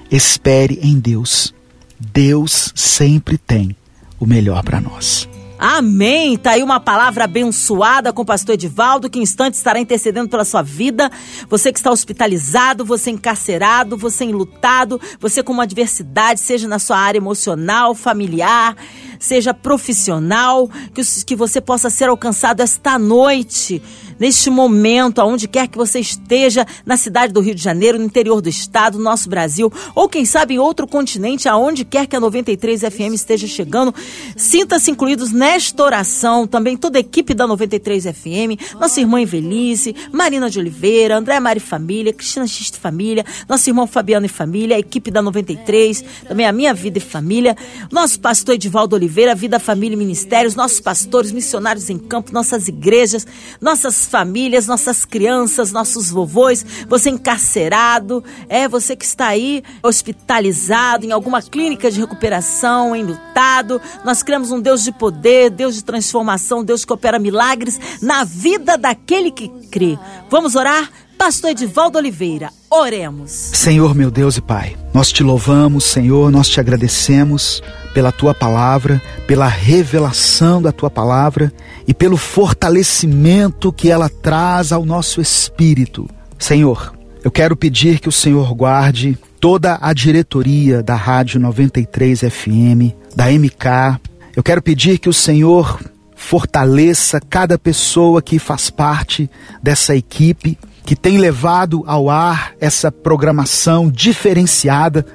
Espere 0.09 0.79
em 0.83 0.99
Deus. 0.99 1.53
Deus 1.99 2.73
sempre 2.75 3.37
tem 3.37 3.75
o 4.19 4.25
melhor 4.25 4.63
para 4.63 4.81
nós. 4.81 5.30
Amém. 5.63 6.39
Tá 6.39 6.53
aí 6.53 6.63
uma 6.63 6.79
palavra 6.79 7.25
abençoada 7.25 8.11
com 8.11 8.23
o 8.23 8.25
pastor 8.25 8.55
Edivaldo, 8.55 9.07
que 9.07 9.19
em 9.19 9.21
instante 9.21 9.53
estará 9.53 9.79
intercedendo 9.79 10.27
pela 10.27 10.43
sua 10.43 10.63
vida. 10.63 11.11
Você 11.47 11.71
que 11.71 11.77
está 11.77 11.91
hospitalizado, 11.91 12.83
você 12.83 13.11
encarcerado, 13.11 13.95
você 13.95 14.25
enlutado, 14.25 14.99
você 15.19 15.43
com 15.43 15.53
uma 15.53 15.61
adversidade, 15.61 16.39
seja 16.39 16.67
na 16.67 16.79
sua 16.79 16.97
área 16.97 17.19
emocional, 17.19 17.93
familiar, 17.93 18.75
seja 19.21 19.53
profissional, 19.53 20.69
que, 20.93 21.01
que 21.23 21.35
você 21.35 21.61
possa 21.61 21.89
ser 21.89 22.09
alcançado 22.09 22.59
esta 22.61 22.97
noite 22.97 23.81
neste 24.21 24.51
momento, 24.51 25.19
aonde 25.19 25.47
quer 25.47 25.67
que 25.67 25.79
você 25.79 25.99
esteja, 25.99 26.63
na 26.85 26.95
cidade 26.95 27.33
do 27.33 27.39
Rio 27.39 27.55
de 27.55 27.63
Janeiro, 27.63 27.97
no 27.97 28.05
interior 28.05 28.39
do 28.39 28.49
estado, 28.49 28.99
no 28.99 29.03
nosso 29.03 29.27
Brasil, 29.27 29.73
ou 29.95 30.07
quem 30.07 30.25
sabe 30.25 30.53
em 30.53 30.59
outro 30.59 30.85
continente, 30.85 31.49
aonde 31.49 31.83
quer 31.83 32.05
que 32.05 32.15
a 32.15 32.19
93 32.19 32.81
FM 32.81 33.15
esteja 33.15 33.47
chegando, 33.47 33.93
sinta-se 34.35 34.91
incluídos 34.91 35.31
nesta 35.31 35.83
oração, 35.83 36.45
também 36.45 36.77
toda 36.77 36.99
a 36.99 37.01
equipe 37.01 37.33
da 37.33 37.47
93 37.47 38.03
FM, 38.03 38.61
nossa 38.79 38.99
irmã 38.99 39.19
Evelice, 39.19 39.95
Marina 40.11 40.51
de 40.51 40.59
Oliveira, 40.59 41.17
André 41.17 41.39
Mari 41.39 41.59
Família, 41.59 42.13
Cristina 42.13 42.45
Xiste 42.45 42.77
Família, 42.77 43.25
nosso 43.49 43.67
irmão 43.71 43.87
Fabiano 43.87 44.27
e 44.27 44.29
Família, 44.29 44.75
a 44.75 44.79
equipe 44.79 45.09
da 45.09 45.23
93, 45.23 46.03
também 46.27 46.45
a 46.45 46.51
Minha 46.51 46.75
Vida 46.75 46.99
e 46.99 47.01
Família, 47.01 47.57
nosso 47.91 48.19
pastor 48.19 48.53
Edivaldo 48.53 48.95
Oliveira, 48.95 49.10
Vida, 49.11 49.59
Família 49.59 49.95
e 49.95 49.97
Ministérios, 49.97 50.55
nossos 50.55 50.79
pastores, 50.79 51.31
missionários 51.31 51.89
em 51.89 51.97
campo, 51.97 52.33
nossas 52.33 52.67
igrejas, 52.67 53.27
nossas 53.59 54.05
famílias, 54.05 54.67
nossas 54.67 55.05
crianças, 55.05 55.71
nossos 55.71 56.09
vovôs, 56.09 56.65
você 56.87 57.09
encarcerado, 57.09 58.23
é 58.47 58.67
você 58.67 58.95
que 58.95 59.05
está 59.05 59.27
aí 59.27 59.63
hospitalizado 59.83 61.05
em 61.05 61.11
alguma 61.11 61.41
clínica 61.41 61.91
de 61.91 61.99
recuperação, 61.99 62.95
enlutado. 62.95 63.81
Nós 64.05 64.23
criamos 64.23 64.51
um 64.51 64.59
Deus 64.59 64.83
de 64.83 64.91
poder, 64.91 65.49
Deus 65.49 65.75
de 65.75 65.83
transformação, 65.83 66.63
Deus 66.63 66.85
que 66.85 66.93
opera 66.93 67.19
milagres 67.19 67.79
na 68.01 68.23
vida 68.23 68.77
daquele 68.77 69.31
que 69.31 69.49
crê. 69.69 69.97
Vamos 70.29 70.55
orar? 70.55 70.89
Pastor 71.21 71.51
Edivaldo 71.51 71.99
Oliveira, 71.99 72.49
oremos. 72.67 73.29
Senhor, 73.29 73.93
meu 73.93 74.09
Deus 74.09 74.37
e 74.37 74.41
Pai, 74.41 74.75
nós 74.91 75.11
te 75.11 75.21
louvamos, 75.21 75.83
Senhor, 75.83 76.31
nós 76.31 76.49
te 76.49 76.59
agradecemos 76.59 77.61
pela 77.93 78.11
tua 78.11 78.33
palavra, 78.33 78.99
pela 79.27 79.47
revelação 79.47 80.59
da 80.59 80.71
tua 80.71 80.89
palavra 80.89 81.53
e 81.87 81.93
pelo 81.93 82.17
fortalecimento 82.17 83.71
que 83.71 83.91
ela 83.91 84.09
traz 84.09 84.71
ao 84.71 84.83
nosso 84.83 85.21
espírito. 85.21 86.09
Senhor, 86.39 86.91
eu 87.23 87.29
quero 87.29 87.55
pedir 87.55 87.99
que 87.99 88.09
o 88.09 88.11
Senhor 88.11 88.51
guarde 88.55 89.15
toda 89.39 89.77
a 89.79 89.93
diretoria 89.93 90.81
da 90.81 90.95
Rádio 90.95 91.39
93 91.39 92.21
FM, 92.21 92.95
da 93.15 93.31
MK. 93.31 94.01
Eu 94.35 94.41
quero 94.41 94.59
pedir 94.63 94.97
que 94.97 95.07
o 95.07 95.13
Senhor 95.13 95.79
fortaleça 96.15 97.21
cada 97.21 97.59
pessoa 97.59 98.23
que 98.23 98.39
faz 98.39 98.71
parte 98.71 99.29
dessa 99.61 99.95
equipe 99.95 100.57
que 100.83 100.95
tem 100.95 101.17
levado 101.17 101.83
ao 101.85 102.09
ar 102.09 102.53
essa 102.59 102.91
programação 102.91 103.89
diferenciada 103.89 105.05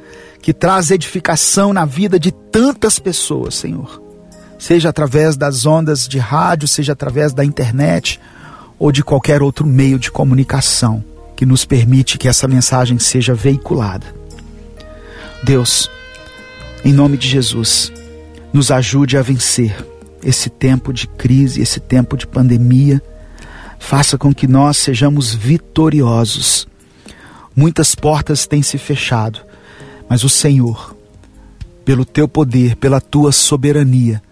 que 0.40 0.52
traz 0.52 0.90
edificação 0.90 1.72
na 1.72 1.84
vida 1.84 2.18
de 2.20 2.30
tantas 2.30 2.98
pessoas, 2.98 3.54
Senhor. 3.54 4.00
Seja 4.58 4.88
através 4.88 5.36
das 5.36 5.66
ondas 5.66 6.06
de 6.06 6.18
rádio, 6.18 6.68
seja 6.68 6.92
através 6.92 7.32
da 7.32 7.44
internet 7.44 8.20
ou 8.78 8.92
de 8.92 9.02
qualquer 9.02 9.42
outro 9.42 9.66
meio 9.66 9.98
de 9.98 10.10
comunicação 10.10 11.04
que 11.34 11.44
nos 11.44 11.64
permite 11.64 12.16
que 12.16 12.28
essa 12.28 12.48
mensagem 12.48 12.98
seja 12.98 13.34
veiculada. 13.34 14.06
Deus, 15.42 15.90
em 16.84 16.92
nome 16.92 17.16
de 17.16 17.28
Jesus, 17.28 17.92
nos 18.52 18.70
ajude 18.70 19.18
a 19.18 19.22
vencer 19.22 19.76
esse 20.22 20.48
tempo 20.48 20.92
de 20.92 21.06
crise, 21.06 21.60
esse 21.60 21.78
tempo 21.78 22.16
de 22.16 22.26
pandemia 22.26 23.02
faça 23.78 24.18
com 24.18 24.34
que 24.34 24.46
nós 24.46 24.76
sejamos 24.76 25.34
vitoriosos. 25.34 26.66
Muitas 27.54 27.94
portas 27.94 28.46
têm 28.46 28.62
se 28.62 28.78
fechado, 28.78 29.40
mas 30.08 30.24
o 30.24 30.28
Senhor, 30.28 30.94
pelo 31.84 32.04
teu 32.04 32.28
poder, 32.28 32.76
pela 32.76 33.00
tua 33.00 33.32
soberania, 33.32 34.22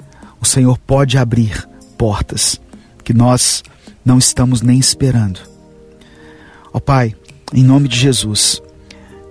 o 0.40 0.44
Senhor 0.44 0.78
pode 0.78 1.16
abrir 1.16 1.66
portas 1.96 2.60
que 3.02 3.14
nós 3.14 3.62
não 4.04 4.18
estamos 4.18 4.60
nem 4.60 4.78
esperando. 4.78 5.40
Ó 6.72 6.80
Pai, 6.80 7.14
em 7.52 7.62
nome 7.62 7.88
de 7.88 7.98
Jesus, 7.98 8.60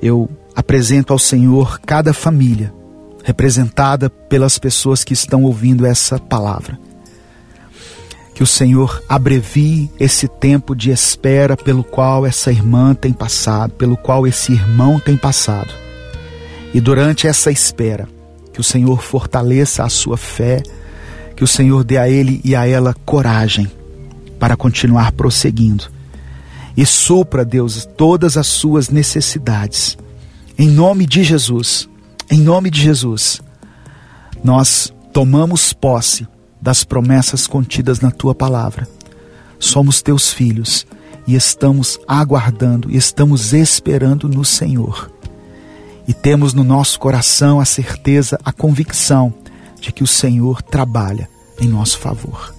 eu 0.02 0.30
apresento 0.56 1.14
ao 1.14 1.20
Senhor 1.20 1.80
cada 1.82 2.14
família 2.14 2.74
representada 3.24 4.10
pelas 4.10 4.58
pessoas 4.58 5.04
que 5.04 5.14
estão 5.14 5.44
ouvindo 5.44 5.86
essa 5.86 6.20
palavra 6.20 6.78
que 8.34 8.42
o 8.42 8.48
Senhor 8.48 9.04
abrevie 9.08 9.92
esse 10.00 10.28
tempo 10.28 10.76
de 10.76 10.92
espera 10.92 11.56
pelo 11.56 11.84
qual 11.84 12.26
essa 12.26 12.52
irmã 12.52 12.96
tem 12.96 13.14
passado, 13.14 13.74
pelo 13.74 13.96
qual 13.96 14.26
esse 14.26 14.52
irmão 14.52 15.00
tem 15.00 15.16
passado. 15.16 15.74
E 16.74 16.82
durante 16.82 17.28
essa 17.28 17.52
espera, 17.52 18.08
que 18.52 18.60
o 18.60 18.64
Senhor 18.64 19.02
fortaleça 19.02 19.84
a 19.84 19.90
sua 19.90 20.18
fé, 20.18 20.64
que 21.36 21.44
o 21.44 21.48
Senhor 21.48 21.84
dê 21.84 21.98
a 21.98 22.10
ele 22.10 22.42
e 22.44 22.56
a 22.56 22.66
ela 22.68 22.96
coragem 23.06 23.72
para 24.40 24.56
continuar 24.56 25.12
prosseguindo 25.12 25.94
e 26.76 26.86
supra, 26.86 27.46
Deus, 27.46 27.88
todas 27.98 28.36
as 28.38 28.48
suas 28.48 28.90
necessidades. 28.90 29.98
Em 30.58 30.68
nome 30.68 31.06
de 31.06 31.24
Jesus, 31.24 31.88
em 32.30 32.40
nome 32.40 32.70
de 32.70 32.82
Jesus, 32.82 33.42
nós 34.44 34.94
tomamos 35.12 35.72
posse 35.72 36.28
das 36.64 36.86
promessas 36.86 37.46
contidas 37.46 38.00
na 38.00 38.10
tua 38.10 38.34
palavra. 38.34 38.88
Somos 39.60 40.02
teus 40.02 40.32
filhos 40.32 40.88
e 41.28 41.36
estamos 41.36 42.00
aguardando, 42.08 42.90
e 42.90 42.96
estamos 42.96 43.52
esperando 43.52 44.30
no 44.30 44.46
Senhor. 44.46 45.12
E 46.08 46.14
temos 46.14 46.54
no 46.54 46.64
nosso 46.64 46.98
coração 47.00 47.60
a 47.60 47.66
certeza, 47.66 48.40
a 48.46 48.54
convicção 48.54 49.34
de 49.82 49.92
que 49.92 50.04
o 50.04 50.08
Senhor 50.08 50.62
trabalha 50.62 51.30
em 51.60 51.68
nosso 51.68 52.00
favor. 52.00 52.56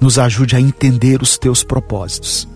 Nos 0.00 0.16
ajude 0.16 0.54
a 0.54 0.60
entender 0.60 1.22
os 1.22 1.36
teus 1.36 1.64
propósitos. 1.64 2.48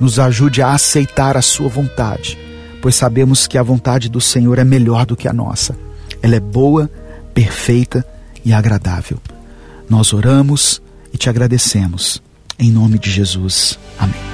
Nos 0.00 0.18
ajude 0.18 0.60
a 0.60 0.72
aceitar 0.72 1.36
a 1.36 1.42
sua 1.42 1.68
vontade, 1.68 2.36
pois 2.82 2.96
sabemos 2.96 3.46
que 3.46 3.56
a 3.56 3.62
vontade 3.62 4.08
do 4.08 4.20
Senhor 4.20 4.58
é 4.58 4.64
melhor 4.64 5.06
do 5.06 5.16
que 5.16 5.28
a 5.28 5.32
nossa. 5.32 5.76
Ela 6.20 6.34
é 6.34 6.40
boa, 6.40 6.90
perfeita 7.32 8.04
e 8.44 8.52
agradável. 8.52 9.20
Nós 9.88 10.12
oramos 10.12 10.82
e 11.12 11.16
te 11.16 11.30
agradecemos. 11.30 12.22
Em 12.58 12.70
nome 12.70 12.98
de 12.98 13.10
Jesus. 13.10 13.78
Amém. 13.98 14.27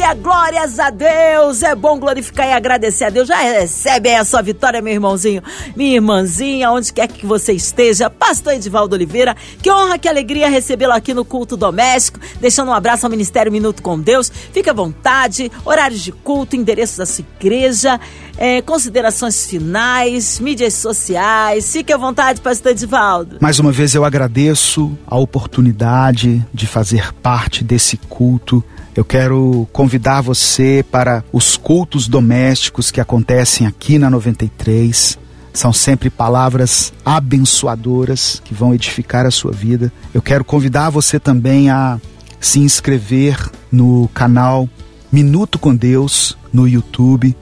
Aleluia, 0.00 0.14
glórias 0.14 0.78
a 0.78 0.88
Deus. 0.88 1.62
É 1.62 1.74
bom 1.74 1.98
glorificar 1.98 2.46
e 2.46 2.52
agradecer 2.52 3.04
a 3.04 3.10
Deus. 3.10 3.28
Já 3.28 3.36
recebe 3.36 4.08
aí 4.08 4.16
a 4.16 4.24
sua 4.24 4.40
vitória, 4.40 4.80
meu 4.80 4.94
irmãozinho, 4.94 5.42
minha 5.76 5.96
irmãzinha, 5.96 6.70
onde 6.70 6.90
quer 6.90 7.06
que 7.06 7.26
você 7.26 7.52
esteja. 7.52 8.08
Pastor 8.08 8.54
Edivaldo 8.54 8.94
Oliveira, 8.94 9.36
que 9.62 9.70
honra, 9.70 9.98
que 9.98 10.08
alegria 10.08 10.48
recebê-lo 10.48 10.94
aqui 10.94 11.12
no 11.12 11.22
culto 11.22 11.54
doméstico. 11.54 12.18
Deixando 12.40 12.70
um 12.70 12.72
abraço 12.72 13.04
ao 13.04 13.10
Ministério 13.10 13.52
Minuto 13.52 13.82
com 13.82 14.00
Deus. 14.00 14.32
Fique 14.52 14.70
à 14.70 14.72
vontade, 14.72 15.52
horários 15.66 16.00
de 16.00 16.12
culto, 16.12 16.56
endereço 16.56 16.96
da 16.96 17.04
sua 17.04 17.24
igreja, 17.38 18.00
é, 18.38 18.62
considerações 18.62 19.44
finais, 19.44 20.40
mídias 20.40 20.74
sociais. 20.74 21.70
Fique 21.70 21.92
à 21.92 21.98
vontade, 21.98 22.40
Pastor 22.40 22.72
Edivaldo. 22.72 23.36
Mais 23.38 23.58
uma 23.58 23.70
vez 23.70 23.94
eu 23.94 24.04
agradeço 24.04 24.96
a 25.06 25.18
oportunidade 25.18 26.42
de 26.54 26.66
fazer 26.66 27.12
parte 27.14 27.62
desse 27.62 27.98
culto 27.98 28.64
eu 28.94 29.04
quero 29.04 29.68
convidar 29.72 30.20
você 30.20 30.84
para 30.90 31.24
os 31.32 31.56
cultos 31.56 32.08
domésticos 32.08 32.90
que 32.90 33.00
acontecem 33.00 33.66
aqui 33.66 33.98
na 33.98 34.10
93. 34.10 35.18
São 35.52 35.72
sempre 35.72 36.10
palavras 36.10 36.92
abençoadoras 37.04 38.40
que 38.44 38.54
vão 38.54 38.74
edificar 38.74 39.26
a 39.26 39.30
sua 39.30 39.52
vida. 39.52 39.92
Eu 40.12 40.20
quero 40.20 40.44
convidar 40.44 40.90
você 40.90 41.20
também 41.20 41.70
a 41.70 42.00
se 42.40 42.58
inscrever 42.58 43.38
no 43.70 44.08
canal 44.12 44.68
Minuto 45.12 45.58
com 45.58 45.74
Deus 45.74 46.38
no 46.52 46.68
YouTube, 46.68 47.36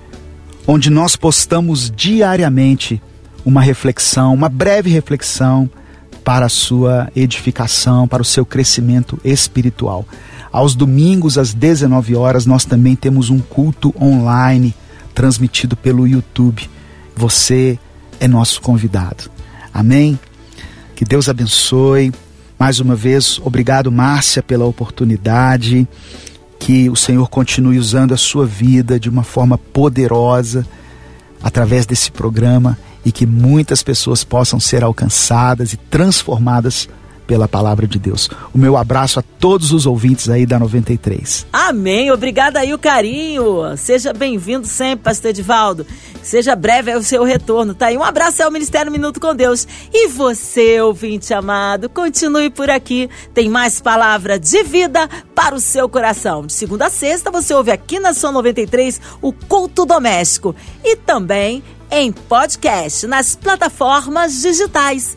onde 0.66 0.88
nós 0.88 1.16
postamos 1.16 1.90
diariamente 1.90 3.00
uma 3.44 3.60
reflexão, 3.60 4.32
uma 4.32 4.48
breve 4.48 4.90
reflexão 4.90 5.68
para 6.28 6.44
a 6.44 6.50
sua 6.50 7.10
edificação, 7.16 8.06
para 8.06 8.20
o 8.20 8.24
seu 8.24 8.44
crescimento 8.44 9.18
espiritual. 9.24 10.04
Aos 10.52 10.74
domingos, 10.74 11.38
às 11.38 11.54
19 11.54 12.14
horas, 12.16 12.44
nós 12.44 12.66
também 12.66 12.94
temos 12.94 13.30
um 13.30 13.38
culto 13.38 13.94
online 13.98 14.74
transmitido 15.14 15.74
pelo 15.74 16.06
YouTube. 16.06 16.68
Você 17.16 17.78
é 18.20 18.28
nosso 18.28 18.60
convidado. 18.60 19.30
Amém? 19.72 20.20
Que 20.94 21.02
Deus 21.02 21.30
abençoe. 21.30 22.12
Mais 22.58 22.78
uma 22.78 22.94
vez, 22.94 23.40
obrigado, 23.42 23.90
Márcia, 23.90 24.42
pela 24.42 24.66
oportunidade. 24.66 25.88
Que 26.58 26.90
o 26.90 26.96
Senhor 26.96 27.30
continue 27.30 27.78
usando 27.78 28.12
a 28.12 28.18
sua 28.18 28.44
vida 28.44 29.00
de 29.00 29.08
uma 29.08 29.22
forma 29.22 29.56
poderosa 29.56 30.66
através 31.42 31.86
desse 31.86 32.12
programa 32.12 32.76
e 33.08 33.12
que 33.12 33.24
muitas 33.24 33.82
pessoas 33.82 34.22
possam 34.22 34.60
ser 34.60 34.84
alcançadas 34.84 35.72
e 35.72 35.78
transformadas 35.78 36.86
pela 37.28 37.46
palavra 37.46 37.86
de 37.86 37.98
Deus. 37.98 38.30
O 38.54 38.58
meu 38.58 38.74
abraço 38.74 39.20
a 39.20 39.22
todos 39.22 39.70
os 39.70 39.84
ouvintes 39.84 40.30
aí 40.30 40.46
da 40.46 40.58
93. 40.58 41.46
Amém. 41.52 42.10
Obrigada 42.10 42.58
aí 42.58 42.72
o 42.72 42.78
carinho. 42.78 43.76
Seja 43.76 44.14
bem-vindo 44.14 44.66
sempre, 44.66 45.04
pastor 45.04 45.30
Edivaldo. 45.30 45.86
Seja 46.22 46.56
breve 46.56 46.94
o 46.94 47.02
seu 47.02 47.22
retorno, 47.24 47.74
tá 47.74 47.86
aí. 47.86 47.98
Um 47.98 48.02
abraço 48.02 48.42
ao 48.42 48.50
Ministério 48.50 48.90
Minuto 48.90 49.20
com 49.20 49.34
Deus. 49.34 49.68
E 49.92 50.08
você, 50.08 50.80
ouvinte 50.80 51.34
amado, 51.34 51.90
continue 51.90 52.48
por 52.48 52.70
aqui. 52.70 53.10
Tem 53.34 53.48
mais 53.48 53.78
palavra 53.78 54.38
de 54.38 54.62
vida 54.62 55.06
para 55.34 55.54
o 55.54 55.60
seu 55.60 55.86
coração. 55.86 56.46
De 56.46 56.52
segunda 56.54 56.86
a 56.86 56.90
sexta, 56.90 57.30
você 57.30 57.52
ouve 57.52 57.70
aqui 57.70 58.00
na 58.00 58.14
Sua 58.14 58.32
93 58.32 59.00
o 59.20 59.34
Culto 59.34 59.84
Doméstico. 59.84 60.56
E 60.82 60.96
também 60.96 61.62
em 61.90 62.10
podcast 62.10 63.06
nas 63.06 63.36
plataformas 63.36 64.40
digitais 64.40 65.16